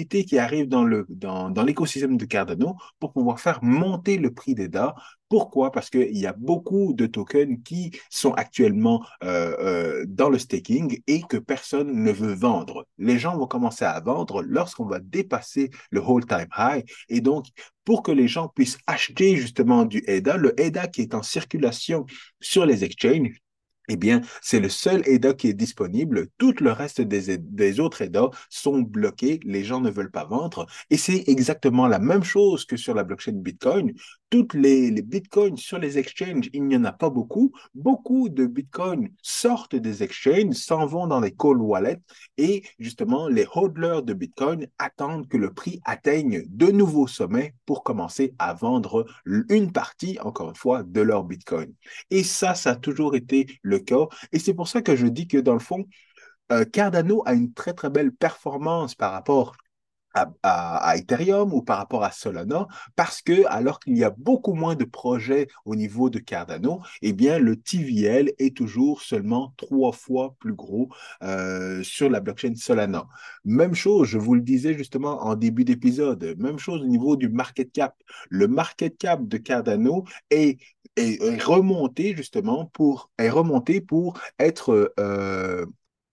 qui 0.08 0.38
arrivent 0.38 0.68
dans 0.68 0.84
l'écosystème 0.84 2.10
dans, 2.10 2.16
dans 2.16 2.18
de 2.18 2.24
Cardano 2.24 2.76
pour 2.98 3.12
pouvoir 3.12 3.40
faire 3.40 3.60
monter 3.62 4.18
le 4.18 4.32
prix 4.32 4.54
d'ADA 4.54 4.94
pourquoi? 5.28 5.70
Parce 5.70 5.90
qu'il 5.90 6.16
y 6.16 6.26
a 6.26 6.32
beaucoup 6.32 6.94
de 6.94 7.06
tokens 7.06 7.62
qui 7.62 7.92
sont 8.10 8.32
actuellement 8.32 9.04
euh, 9.22 9.54
euh, 9.60 10.04
dans 10.08 10.30
le 10.30 10.38
staking 10.38 11.00
et 11.06 11.20
que 11.22 11.36
personne 11.36 12.02
ne 12.02 12.12
veut 12.12 12.32
vendre. 12.32 12.86
Les 12.96 13.18
gens 13.18 13.36
vont 13.36 13.46
commencer 13.46 13.84
à 13.84 14.00
vendre 14.00 14.42
lorsqu'on 14.42 14.86
va 14.86 15.00
dépasser 15.00 15.70
le 15.90 16.00
all-time 16.00 16.48
high. 16.56 16.84
Et 17.08 17.20
donc, 17.20 17.46
pour 17.84 18.02
que 18.02 18.12
les 18.12 18.28
gens 18.28 18.48
puissent 18.48 18.78
acheter 18.86 19.36
justement 19.36 19.84
du 19.84 20.02
ADA, 20.08 20.36
le 20.38 20.58
ADA 20.58 20.86
qui 20.88 21.02
est 21.02 21.14
en 21.14 21.22
circulation 21.22 22.06
sur 22.40 22.64
les 22.64 22.84
exchanges, 22.84 23.38
eh 23.88 23.96
bien, 23.96 24.20
c'est 24.42 24.60
le 24.60 24.68
seul 24.68 25.02
EDA 25.06 25.34
qui 25.34 25.48
est 25.48 25.54
disponible. 25.54 26.28
Tout 26.38 26.54
le 26.60 26.72
reste 26.72 27.00
des, 27.00 27.80
autres 27.80 28.02
EDA 28.02 28.28
sont 28.50 28.80
bloqués. 28.80 29.40
Les 29.44 29.64
gens 29.64 29.80
ne 29.80 29.90
veulent 29.90 30.10
pas 30.10 30.24
vendre. 30.24 30.66
Et 30.90 30.96
c'est 30.96 31.24
exactement 31.26 31.86
la 31.88 31.98
même 31.98 32.24
chose 32.24 32.64
que 32.64 32.76
sur 32.76 32.94
la 32.94 33.04
blockchain 33.04 33.32
Bitcoin. 33.32 33.94
Toutes 34.30 34.52
les, 34.52 34.90
bitcoins 35.02 35.56
sur 35.56 35.78
les 35.78 35.96
exchanges, 35.96 36.50
il 36.52 36.64
n'y 36.64 36.76
en 36.76 36.84
a 36.84 36.92
pas 36.92 37.08
beaucoup. 37.08 37.52
Beaucoup 37.74 38.28
de 38.28 38.44
bitcoins 38.44 39.08
sortent 39.22 39.76
des 39.76 40.02
exchanges, 40.02 40.54
s'en 40.54 40.84
vont 40.84 41.06
dans 41.06 41.20
les 41.20 41.32
cold 41.32 41.62
wallets 41.62 42.00
et 42.36 42.62
justement, 42.78 43.28
les 43.28 43.46
hodlers 43.54 44.02
de 44.02 44.12
bitcoin 44.12 44.66
attendent 44.78 45.28
que 45.28 45.38
le 45.38 45.54
prix 45.54 45.80
atteigne 45.84 46.44
de 46.48 46.66
nouveaux 46.66 47.06
sommets 47.06 47.54
pour 47.64 47.82
commencer 47.82 48.34
à 48.38 48.52
vendre 48.52 49.06
une 49.48 49.72
partie, 49.72 50.18
encore 50.20 50.50
une 50.50 50.56
fois, 50.56 50.82
de 50.82 51.00
leur 51.00 51.24
bitcoin. 51.24 51.72
Et 52.10 52.22
ça, 52.22 52.54
ça 52.54 52.70
a 52.70 52.76
toujours 52.76 53.16
été 53.16 53.46
le 53.62 53.78
cas. 53.78 54.08
Et 54.32 54.38
c'est 54.38 54.54
pour 54.54 54.68
ça 54.68 54.82
que 54.82 54.94
je 54.94 55.06
dis 55.06 55.26
que 55.26 55.38
dans 55.38 55.54
le 55.54 55.58
fond, 55.58 55.86
euh, 56.52 56.64
Cardano 56.64 57.22
a 57.26 57.34
une 57.34 57.52
très 57.52 57.72
très 57.74 57.90
belle 57.90 58.12
performance 58.12 58.94
par 58.94 59.12
rapport 59.12 59.56
à, 60.42 60.94
Ethereum 60.96 61.52
ou 61.52 61.62
par 61.62 61.78
rapport 61.78 62.04
à 62.04 62.10
Solana, 62.10 62.66
parce 62.96 63.22
que 63.22 63.46
alors 63.46 63.80
qu'il 63.80 63.96
y 63.96 64.04
a 64.04 64.10
beaucoup 64.10 64.54
moins 64.54 64.74
de 64.74 64.84
projets 64.84 65.48
au 65.64 65.74
niveau 65.76 66.10
de 66.10 66.18
Cardano, 66.18 66.80
eh 67.02 67.12
bien 67.12 67.38
le 67.38 67.56
TVL 67.56 68.32
est 68.38 68.56
toujours 68.56 69.02
seulement 69.02 69.54
trois 69.56 69.92
fois 69.92 70.34
plus 70.38 70.54
gros 70.54 70.88
euh, 71.22 71.82
sur 71.82 72.08
la 72.10 72.20
blockchain 72.20 72.54
Solana. 72.54 73.06
Même 73.44 73.74
chose, 73.74 74.08
je 74.08 74.18
vous 74.18 74.34
le 74.34 74.42
disais 74.42 74.74
justement 74.74 75.22
en 75.24 75.34
début 75.34 75.64
d'épisode, 75.64 76.34
même 76.38 76.58
chose 76.58 76.82
au 76.82 76.86
niveau 76.86 77.16
du 77.16 77.28
market 77.28 77.72
cap. 77.72 77.94
Le 78.30 78.48
market 78.48 78.96
cap 78.98 79.26
de 79.26 79.36
Cardano 79.36 80.04
est 80.30 80.58
remonté 81.40 82.14
justement 82.16 82.66
pour, 82.66 83.10
est 83.18 83.30
remonté 83.30 83.80
pour 83.80 84.18
être 84.38 84.92
euh, 84.98 85.66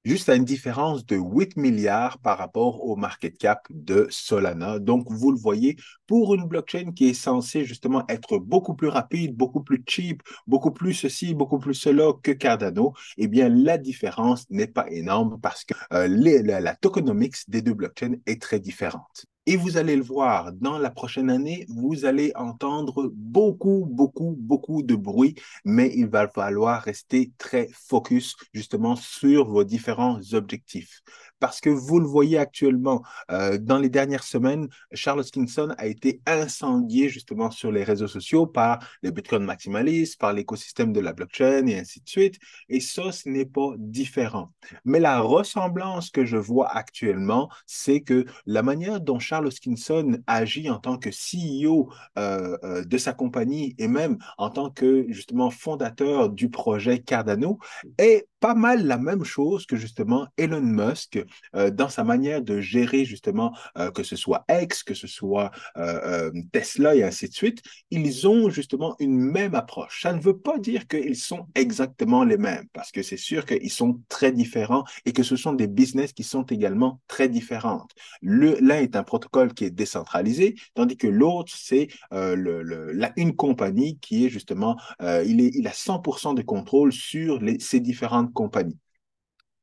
juste 0.05 0.29
à 0.29 0.35
une 0.35 0.45
différence 0.45 1.05
de 1.05 1.17
8 1.17 1.57
milliards 1.57 2.19
par 2.19 2.37
rapport 2.37 2.85
au 2.85 2.95
market 2.95 3.37
cap 3.37 3.65
de 3.69 4.07
Solana. 4.09 4.79
Donc, 4.79 5.07
vous 5.09 5.31
le 5.31 5.37
voyez, 5.37 5.75
pour 6.07 6.35
une 6.35 6.47
blockchain 6.47 6.91
qui 6.95 7.09
est 7.09 7.13
censée 7.13 7.65
justement 7.65 8.05
être 8.07 8.37
beaucoup 8.37 8.75
plus 8.75 8.87
rapide, 8.87 9.35
beaucoup 9.35 9.61
plus 9.61 9.83
cheap, 9.87 10.21
beaucoup 10.47 10.71
plus 10.71 10.93
ceci, 10.93 11.33
beaucoup 11.33 11.59
plus 11.59 11.73
cela 11.73 12.11
que 12.21 12.31
Cardano, 12.31 12.93
eh 13.17 13.27
bien, 13.27 13.49
la 13.49 13.77
différence 13.77 14.49
n'est 14.49 14.67
pas 14.67 14.85
énorme 14.91 15.39
parce 15.41 15.65
que 15.65 15.73
euh, 15.93 16.07
la, 16.07 16.61
la 16.61 16.75
tokenomics 16.75 17.49
des 17.49 17.61
deux 17.61 17.73
blockchains 17.73 18.15
est 18.25 18.41
très 18.41 18.59
différente. 18.59 19.25
Et 19.47 19.57
vous 19.57 19.77
allez 19.77 19.95
le 19.95 20.03
voir, 20.03 20.51
dans 20.53 20.79
la 20.79 20.89
prochaine 20.89 21.29
année, 21.29 21.65
vous 21.69 22.05
allez 22.05 22.31
entendre 22.35 23.11
beaucoup, 23.13 23.87
beaucoup, 23.89 24.35
beaucoup 24.39 24.81
de 24.81 24.95
bruit, 24.95 25.35
mais 25.63 25.91
il 25.95 26.07
va 26.07 26.27
falloir 26.27 26.81
rester 26.81 27.31
très 27.37 27.69
focus 27.71 28.35
justement 28.53 28.95
sur 28.95 29.47
vos 29.47 29.63
différents 29.63 30.19
objectifs 30.33 31.03
parce 31.39 31.61
que 31.61 31.69
vous 31.69 31.99
le 31.99 32.07
voyez 32.07 32.37
actuellement, 32.37 33.03
euh, 33.31 33.57
dans 33.57 33.77
les 33.77 33.89
dernières 33.89 34.23
semaines, 34.23 34.67
Charles 34.93 35.19
Hoskinson 35.19 35.73
a 35.77 35.85
été 35.85 36.21
incendié 36.25 37.09
justement 37.09 37.51
sur 37.51 37.71
les 37.71 37.83
réseaux 37.83 38.07
sociaux 38.07 38.47
par 38.47 38.79
les 39.03 39.11
Bitcoin 39.11 39.43
maximalistes, 39.43 40.19
par 40.19 40.33
l'écosystème 40.33 40.93
de 40.93 40.99
la 40.99 41.13
blockchain 41.13 41.67
et 41.67 41.79
ainsi 41.79 42.01
de 42.01 42.09
suite. 42.09 42.39
Et 42.69 42.79
ça, 42.79 43.11
ce 43.11 43.29
n'est 43.29 43.45
pas 43.45 43.73
différent. 43.77 44.51
Mais 44.85 44.99
la 44.99 45.19
ressemblance 45.19 46.09
que 46.09 46.25
je 46.25 46.37
vois 46.37 46.69
actuellement, 46.69 47.49
c'est 47.65 48.01
que 48.01 48.25
la 48.45 48.63
manière 48.63 49.01
dont 49.01 49.19
Charles 49.19 49.34
Hoskinson 49.43 50.19
agit 50.27 50.69
en 50.69 50.79
tant 50.79 50.97
que 50.97 51.09
CEO 51.09 51.89
euh, 52.17 52.57
euh, 52.63 52.83
de 52.83 52.97
sa 52.97 53.13
compagnie 53.13 53.75
et 53.77 53.87
même 53.87 54.17
en 54.37 54.49
tant 54.49 54.69
que 54.69 55.05
justement 55.09 55.49
fondateur 55.49 56.29
du 56.29 56.49
projet 56.49 56.99
Cardano 56.99 57.59
est 57.97 58.27
pas 58.39 58.53
mal 58.53 58.85
la 58.85 58.97
même 58.97 59.23
chose 59.23 59.65
que 59.65 59.75
justement 59.75 60.27
Elon 60.37 60.61
Musk 60.61 61.23
euh, 61.55 61.71
dans 61.71 61.89
sa 61.89 62.03
manière 62.03 62.41
de 62.41 62.61
gérer 62.61 63.05
justement 63.05 63.53
que 63.93 64.03
ce 64.03 64.15
soit 64.15 64.45
X, 64.49 64.83
que 64.83 64.93
ce 64.93 65.07
soit 65.07 65.51
Tesla 66.51 66.95
et 66.95 67.03
ainsi 67.03 67.27
de 67.27 67.33
suite. 67.33 67.61
Ils 67.91 68.27
ont 68.27 68.49
justement 68.49 68.95
une 68.99 69.17
même 69.19 69.55
approche. 69.55 70.01
Ça 70.01 70.13
ne 70.13 70.21
veut 70.21 70.37
pas 70.37 70.57
dire 70.59 70.87
qu'ils 70.87 71.15
sont 71.15 71.47
exactement 71.55 72.23
les 72.23 72.37
mêmes 72.37 72.67
parce 72.73 72.91
que 72.91 73.01
c'est 73.01 73.17
sûr 73.17 73.45
qu'ils 73.45 73.71
sont 73.71 74.01
très 74.09 74.31
différents 74.31 74.83
et 75.05 75.13
que 75.13 75.23
ce 75.23 75.35
sont 75.35 75.53
des 75.53 75.67
business 75.67 76.13
qui 76.13 76.23
sont 76.23 76.43
également 76.43 77.01
très 77.07 77.29
différentes. 77.29 77.91
L'un 78.21 78.77
est 78.77 78.95
un 78.95 79.03
protocole 79.03 79.24
qui 79.53 79.65
est 79.65 79.71
décentralisé, 79.71 80.55
tandis 80.73 80.97
que 80.97 81.07
l'autre, 81.07 81.53
c'est 81.55 81.87
la, 82.11 83.13
une 83.17 83.35
compagnie 83.35 83.97
qui 83.99 84.25
est 84.25 84.29
justement, 84.29 84.77
il, 85.01 85.41
est, 85.41 85.51
il 85.53 85.67
a 85.67 85.71
100% 85.71 86.33
de 86.35 86.41
contrôle 86.41 86.91
sur 86.93 87.39
ces 87.59 87.79
différentes 87.79 88.33
compagnie. 88.33 88.77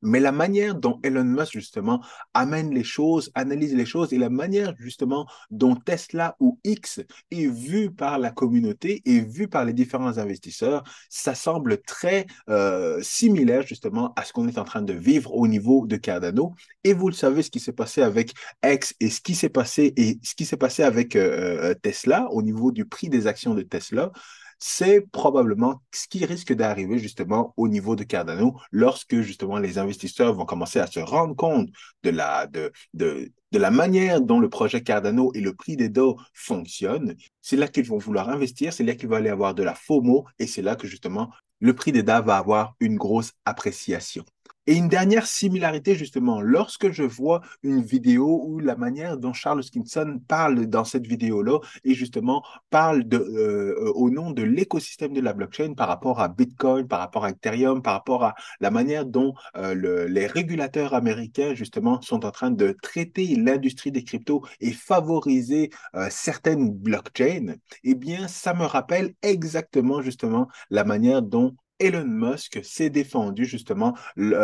Mais 0.03 0.19
la 0.19 0.31
manière 0.31 0.75
dont 0.75 0.99
Elon 1.03 1.23
Musk, 1.23 1.53
justement, 1.53 2.03
amène 2.33 2.73
les 2.73 2.83
choses, 2.83 3.31
analyse 3.35 3.73
les 3.73 3.85
choses 3.85 4.13
et 4.13 4.17
la 4.17 4.29
manière, 4.29 4.73
justement, 4.77 5.27
dont 5.49 5.75
Tesla 5.75 6.35
ou 6.39 6.59
X 6.63 7.01
est 7.31 7.47
vu 7.47 7.89
par 7.89 8.19
la 8.19 8.31
communauté 8.31 9.01
et 9.05 9.21
vu 9.21 9.47
par 9.47 9.65
les 9.65 9.73
différents 9.73 10.17
investisseurs, 10.17 10.83
ça 11.09 11.35
semble 11.35 11.81
très 11.81 12.27
euh, 12.49 13.01
similaire, 13.01 13.65
justement, 13.65 14.13
à 14.15 14.25
ce 14.25 14.33
qu'on 14.33 14.47
est 14.47 14.57
en 14.57 14.65
train 14.65 14.81
de 14.81 14.93
vivre 14.93 15.33
au 15.33 15.47
niveau 15.47 15.87
de 15.87 15.95
Cardano. 15.95 16.53
Et 16.83 16.93
vous 16.93 17.07
le 17.07 17.13
savez, 17.13 17.41
ce 17.41 17.49
qui 17.49 17.61
s'est 17.61 17.71
passé 17.73 18.01
avec 18.01 18.33
X 18.65 18.93
et 18.99 19.09
ce 19.09 19.21
qui 19.21 19.35
s'est 19.35 19.49
passé, 19.49 19.93
et 19.95 20.19
ce 20.21 20.35
qui 20.35 20.45
s'est 20.45 20.57
passé 20.57 20.83
avec 20.83 21.15
euh, 21.15 21.71
euh, 21.71 21.73
Tesla 21.73 22.27
au 22.31 22.41
niveau 22.41 22.71
du 22.71 22.85
prix 22.85 23.09
des 23.09 23.27
actions 23.27 23.53
de 23.53 23.61
Tesla, 23.61 24.11
c'est 24.59 25.01
probablement 25.11 25.81
ce 25.93 26.07
qui 26.07 26.25
risque 26.25 26.53
d'arriver 26.53 26.99
justement 26.99 27.53
au 27.57 27.67
niveau 27.67 27.95
de 27.95 28.03
Cardano 28.03 28.59
lorsque 28.71 29.21
justement 29.21 29.57
les 29.57 29.77
investisseurs 29.77 30.33
vont 30.33 30.45
commencer 30.45 30.79
à 30.79 30.87
se 30.87 30.99
rendre 30.99 31.35
compte 31.35 31.69
de 32.03 32.09
la, 32.09 33.71
manière 33.71 34.21
dont 34.21 34.39
le 34.39 34.49
projet 34.49 34.81
Cardano 34.81 35.31
et 35.33 35.41
le 35.41 35.53
prix 35.53 35.75
des 35.75 35.89
DO 35.89 36.17
fonctionnent. 36.33 37.15
C'est 37.41 37.57
là 37.57 37.67
qu'ils 37.67 37.87
vont 37.87 37.97
vouloir 37.97 38.29
investir, 38.29 38.73
c'est 38.73 38.83
là 38.83 38.95
qu'il 38.95 39.09
va 39.09 39.17
aller 39.17 39.29
avoir 39.29 39.53
de 39.53 39.63
la 39.63 39.75
FOMO 39.75 40.25
et 40.39 40.47
c'est 40.47 40.61
là 40.61 40.75
que 40.75 40.87
justement 40.87 41.29
le 41.59 41.73
prix 41.73 41.91
des 41.91 42.03
DA 42.03 42.21
va 42.21 42.37
avoir 42.37 42.75
une 42.79 42.97
grosse 42.97 43.31
appréciation. 43.45 44.25
Et 44.65 44.75
une 44.75 44.87
dernière 44.87 45.27
similarité, 45.27 45.95
justement, 45.95 46.39
lorsque 46.39 46.91
je 46.91 47.03
vois 47.03 47.41
une 47.63 47.81
vidéo 47.81 48.41
où 48.45 48.59
la 48.59 48.77
manière 48.77 49.17
dont 49.17 49.33
Charles 49.33 49.63
Skinson 49.63 50.21
parle 50.27 50.67
dans 50.67 50.85
cette 50.85 51.05
vidéo-là 51.05 51.59
et 51.83 51.93
justement 51.93 52.43
parle 52.69 53.03
de, 53.03 53.17
euh, 53.17 53.91
au 53.95 54.09
nom 54.09 54.31
de 54.31 54.41
l'écosystème 54.41 55.11
de 55.13 55.19
la 55.19 55.33
blockchain 55.33 55.73
par 55.73 55.89
rapport 55.89 56.21
à 56.21 56.29
Bitcoin, 56.29 56.87
par 56.87 56.99
rapport 56.99 57.25
à 57.25 57.31
Ethereum, 57.31 57.81
par 57.81 57.93
rapport 57.93 58.23
à 58.23 58.35
la 58.61 58.71
manière 58.71 59.05
dont 59.05 59.33
euh, 59.57 60.07
les 60.07 60.27
régulateurs 60.27 60.93
américains, 60.93 61.55
justement, 61.55 62.01
sont 62.01 62.25
en 62.25 62.31
train 62.31 62.51
de 62.51 62.75
traiter 62.81 63.35
l'industrie 63.35 63.91
des 63.91 64.05
cryptos 64.05 64.45
et 64.61 64.71
favoriser 64.71 65.71
euh, 65.95 66.07
certaines 66.09 66.71
blockchains, 66.71 67.55
eh 67.83 67.95
bien, 67.95 68.27
ça 68.29 68.53
me 68.53 68.65
rappelle 68.65 69.13
exactement, 69.21 70.01
justement, 70.01 70.47
la 70.69 70.83
manière 70.85 71.21
dont 71.21 71.55
Elon 71.83 72.05
Musk 72.05 72.63
s'est 72.63 72.89
défendu 72.89 73.45
justement 73.45 73.93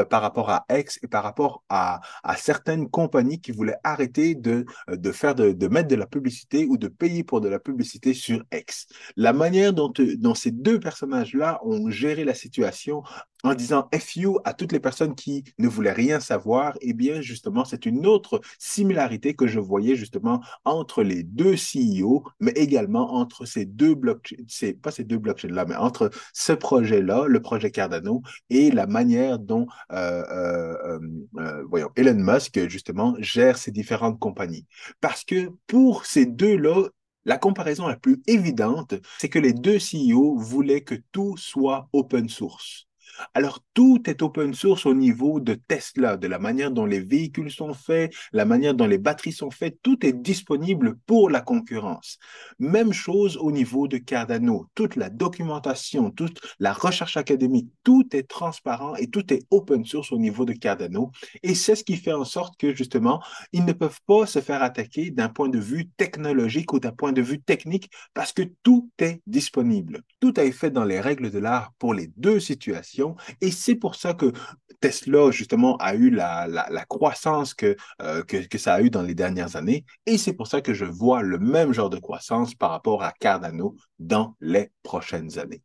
par 0.10 0.22
rapport 0.22 0.50
à 0.50 0.66
X 0.70 1.00
et 1.04 1.08
par 1.08 1.24
rapport 1.24 1.64
à, 1.70 2.02
certaines 2.38 2.90
compagnies 2.90 3.40
qui 3.40 3.52
voulaient 3.52 3.78
arrêter 3.84 4.36
de, 4.36 4.66
de 4.90 5.12
faire 5.12 5.36
de, 5.36 5.68
mettre 5.68 5.88
de 5.88 5.96
la 5.96 6.06
publicité 6.06 6.66
ou 6.66 6.78
de 6.78 6.88
payer 6.88 7.24
pour 7.24 7.42
de 7.42 7.48
la 7.48 7.60
publicité 7.60 8.14
sur 8.14 8.44
X. 8.54 8.88
La 9.16 9.34
manière 9.34 9.74
dont, 9.74 9.92
dont 10.18 10.36
ces 10.36 10.52
deux 10.52 10.80
personnages-là 10.80 11.60
ont 11.64 11.90
géré 11.90 12.24
la 12.24 12.34
situation 12.34 13.04
en 13.44 13.54
disant 13.54 13.90
FU 13.94 14.38
à 14.44 14.54
toutes 14.54 14.72
les 14.72 14.80
personnes 14.80 15.16
qui 15.16 15.44
ne 15.58 15.68
voulaient 15.68 15.94
rien 15.94 16.20
savoir, 16.20 16.78
eh 16.82 16.94
bien, 16.94 17.22
justement, 17.22 17.66
c'est 17.66 17.86
une 17.86 18.06
autre 18.06 18.42
similarité 18.58 19.34
que 19.34 19.48
je 19.48 19.60
voyais 19.60 19.96
justement 19.96 20.42
entre 20.66 21.04
les 21.04 21.24
deux 21.24 21.56
CEO, 21.56 22.24
mais 22.40 22.52
également 22.52 23.14
entre 23.14 23.46
ces 23.46 23.66
deux 23.66 23.96
blockchains, 23.96 24.36
c'est 24.48 24.74
pas 24.74 24.92
ces 24.92 25.04
deux 25.04 25.18
blockchains-là, 25.18 25.66
mais 25.66 25.76
entre 25.76 26.10
ce 26.34 26.54
projet-là, 26.54 27.26
le 27.28 27.42
projet 27.42 27.72
Cardano, 27.72 28.22
et 28.50 28.72
la 28.72 28.88
manière 28.88 29.40
dont, 29.40 29.68
euh, 29.92 30.24
euh, 30.30 31.00
euh, 31.38 31.64
voyons, 31.70 31.90
Elon 31.96 32.16
Musk, 32.16 32.68
justement, 32.68 33.16
gère 33.20 33.58
ces 33.58 33.72
différentes 33.72 34.20
compagnies. 34.20 34.66
Parce 35.02 35.24
que 35.24 35.52
pour 35.68 36.06
ces 36.06 36.26
deux-là, 36.26 36.90
la 37.26 37.38
comparaison 37.38 37.88
la 37.88 37.98
plus 37.98 38.22
évidente, 38.28 38.96
c'est 39.20 39.30
que 39.30 39.40
les 39.40 39.54
deux 39.54 39.78
CEO 39.78 40.38
voulaient 40.38 40.82
que 40.82 40.96
tout 41.12 41.38
soit 41.38 41.88
open 41.94 42.28
source. 42.30 42.89
Alors, 43.34 43.60
tout 43.74 44.02
est 44.10 44.22
open 44.22 44.54
source 44.54 44.86
au 44.86 44.94
niveau 44.94 45.40
de 45.40 45.54
Tesla, 45.54 46.18
de 46.18 46.28
la 46.28 46.40
manière 46.40 46.72
dont 46.72 46.86
les 46.86 47.00
véhicules 47.00 47.52
sont 47.52 47.74
faits, 47.74 48.14
la 48.34 48.46
manière 48.46 48.74
dont 48.74 48.88
les 48.88 48.98
batteries 48.98 49.32
sont 49.32 49.52
faites, 49.52 49.78
tout 49.82 50.06
est 50.06 50.14
disponible 50.14 50.98
pour 51.06 51.30
la 51.30 51.42
concurrence. 51.42 52.18
Même 52.60 52.94
chose 52.94 53.38
au 53.38 53.52
niveau 53.52 53.88
de 53.88 53.98
Cardano, 53.98 54.68
toute 54.76 54.96
la 54.96 55.10
documentation, 55.10 56.12
toute 56.12 56.40
la 56.60 56.74
recherche 56.74 57.18
académique, 57.18 57.70
tout 57.84 58.08
est 58.14 58.28
transparent 58.28 58.96
et 58.96 59.08
tout 59.08 59.34
est 59.34 59.46
open 59.50 59.86
source 59.86 60.12
au 60.12 60.18
niveau 60.18 60.46
de 60.46 60.54
Cardano. 60.54 61.12
Et 61.44 61.56
c'est 61.56 61.76
ce 61.76 61.84
qui 61.84 61.96
fait 61.96 62.14
en 62.14 62.26
sorte 62.26 62.60
que, 62.60 62.76
justement, 62.76 63.22
ils 63.54 63.66
ne 63.66 63.74
peuvent 63.74 64.02
pas 64.06 64.26
se 64.26 64.40
faire 64.40 64.62
attaquer 64.62 65.12
d'un 65.12 65.30
point 65.30 65.50
de 65.50 65.60
vue 65.60 65.90
technologique 65.98 66.74
ou 66.74 66.80
d'un 66.80 66.92
point 66.92 67.14
de 67.14 67.22
vue 67.22 67.42
technique 67.42 67.90
parce 68.14 68.34
que 68.34 68.44
tout 68.64 68.90
est 69.00 69.22
disponible. 69.26 70.02
Tout 70.20 70.34
a 70.38 70.44
été 70.44 70.52
fait 70.52 70.72
dans 70.72 70.84
les 70.84 71.00
règles 71.00 71.32
de 71.32 71.40
l'art 71.40 71.72
pour 71.80 71.94
les 71.94 72.08
deux 72.18 72.40
situations 72.40 73.09
et 73.42 73.52
c'est 73.52 73.76
pour 73.76 73.96
ça 73.96 74.14
que 74.14 74.32
Tesla, 74.80 75.32
justement, 75.32 75.76
a 75.78 75.96
eu 75.96 76.10
la, 76.10 76.86
croissance 76.88 77.56
euh, 77.64 78.24
que, 78.24 78.48
que, 78.48 78.58
ça 78.58 78.76
a 78.76 78.82
eu 78.82 78.90
dans 78.90 79.02
les 79.02 79.16
dernières 79.16 79.56
années. 79.56 79.86
Et 80.06 80.18
c'est 80.18 80.34
pour 80.34 80.48
ça 80.48 80.62
que 80.62 80.74
je 80.74 80.86
vois 80.86 81.22
le 81.22 81.38
même 81.38 81.74
genre 81.74 81.90
de 81.90 82.00
croissance 82.00 82.56
par 82.56 82.72
rapport 82.72 83.04
à 83.04 83.12
Cardano 83.12 83.76
dans 84.00 84.36
les 84.40 84.72
prochaines 84.84 85.38
années. 85.38 85.62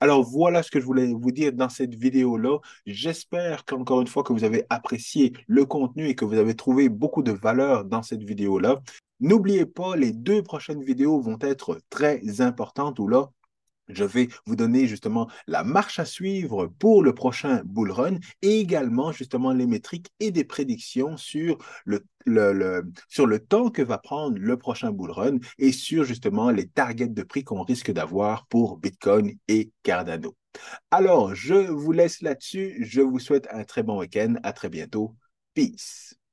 Alors 0.00 0.22
voilà 0.22 0.62
ce 0.62 0.70
que 0.70 0.78
je 0.78 0.84
voulais 0.84 1.06
vous 1.06 1.30
dire 1.32 1.54
dans 1.54 1.70
cette 1.70 1.94
vidéo-là. 1.94 2.58
J'espère 2.84 3.64
qu'encore 3.64 4.02
une 4.02 4.06
fois 4.06 4.22
que 4.22 4.32
vous 4.34 4.44
avez 4.44 4.64
apprécié 4.68 5.32
le 5.46 5.64
contenu 5.64 6.06
et 6.08 6.14
que 6.14 6.26
vous 6.26 6.36
avez 6.36 6.54
trouvé 6.54 6.90
beaucoup 6.90 7.22
de 7.22 7.32
valeur 7.32 7.86
dans 7.86 8.02
cette 8.02 8.22
vidéo-là. 8.22 8.82
N'oubliez 9.20 9.64
pas, 9.64 9.96
les 9.96 10.12
deux 10.12 10.42
prochaines 10.42 10.82
vidéos 10.82 11.18
vont 11.20 11.38
être 11.40 11.80
très 11.88 12.42
importantes 12.42 12.98
où 12.98 13.08
là, 13.08 13.30
je 13.88 14.04
vais 14.04 14.28
vous 14.46 14.56
donner 14.56 14.86
justement 14.86 15.28
la 15.46 15.64
marche 15.64 15.98
à 15.98 16.04
suivre 16.04 16.66
pour 16.78 17.02
le 17.02 17.14
prochain 17.14 17.62
bull 17.64 17.90
run 17.90 18.18
et 18.42 18.60
également 18.60 19.12
justement 19.12 19.52
les 19.52 19.66
métriques 19.66 20.10
et 20.20 20.30
des 20.30 20.44
prédictions 20.44 21.16
sur 21.16 21.58
le, 21.84 23.38
temps 23.48 23.70
que 23.70 23.82
va 23.82 23.98
prendre 23.98 24.38
le 24.38 24.56
prochain 24.56 24.90
bull 24.90 25.10
run 25.10 25.38
et 25.58 25.72
sur 25.72 26.04
justement 26.04 26.50
les 26.50 26.66
targets 26.66 27.08
de 27.08 27.22
prix 27.22 27.44
qu'on 27.44 27.62
risque 27.62 27.92
d'avoir 27.92 28.46
pour 28.46 28.78
Bitcoin 28.78 29.32
et 29.48 29.70
Cardano. 29.82 30.36
Alors, 30.90 31.34
je 31.34 31.54
vous 31.54 31.92
laisse 31.92 32.22
là-dessus. 32.22 32.78
Je 32.80 33.02
vous 33.02 33.18
souhaite 33.18 33.46
un 33.50 33.64
très 33.64 33.82
bon 33.82 33.98
week-end. 33.98 34.34
À 34.42 34.52
très 34.52 34.70
bientôt. 34.70 35.14
Peace. 35.54 36.16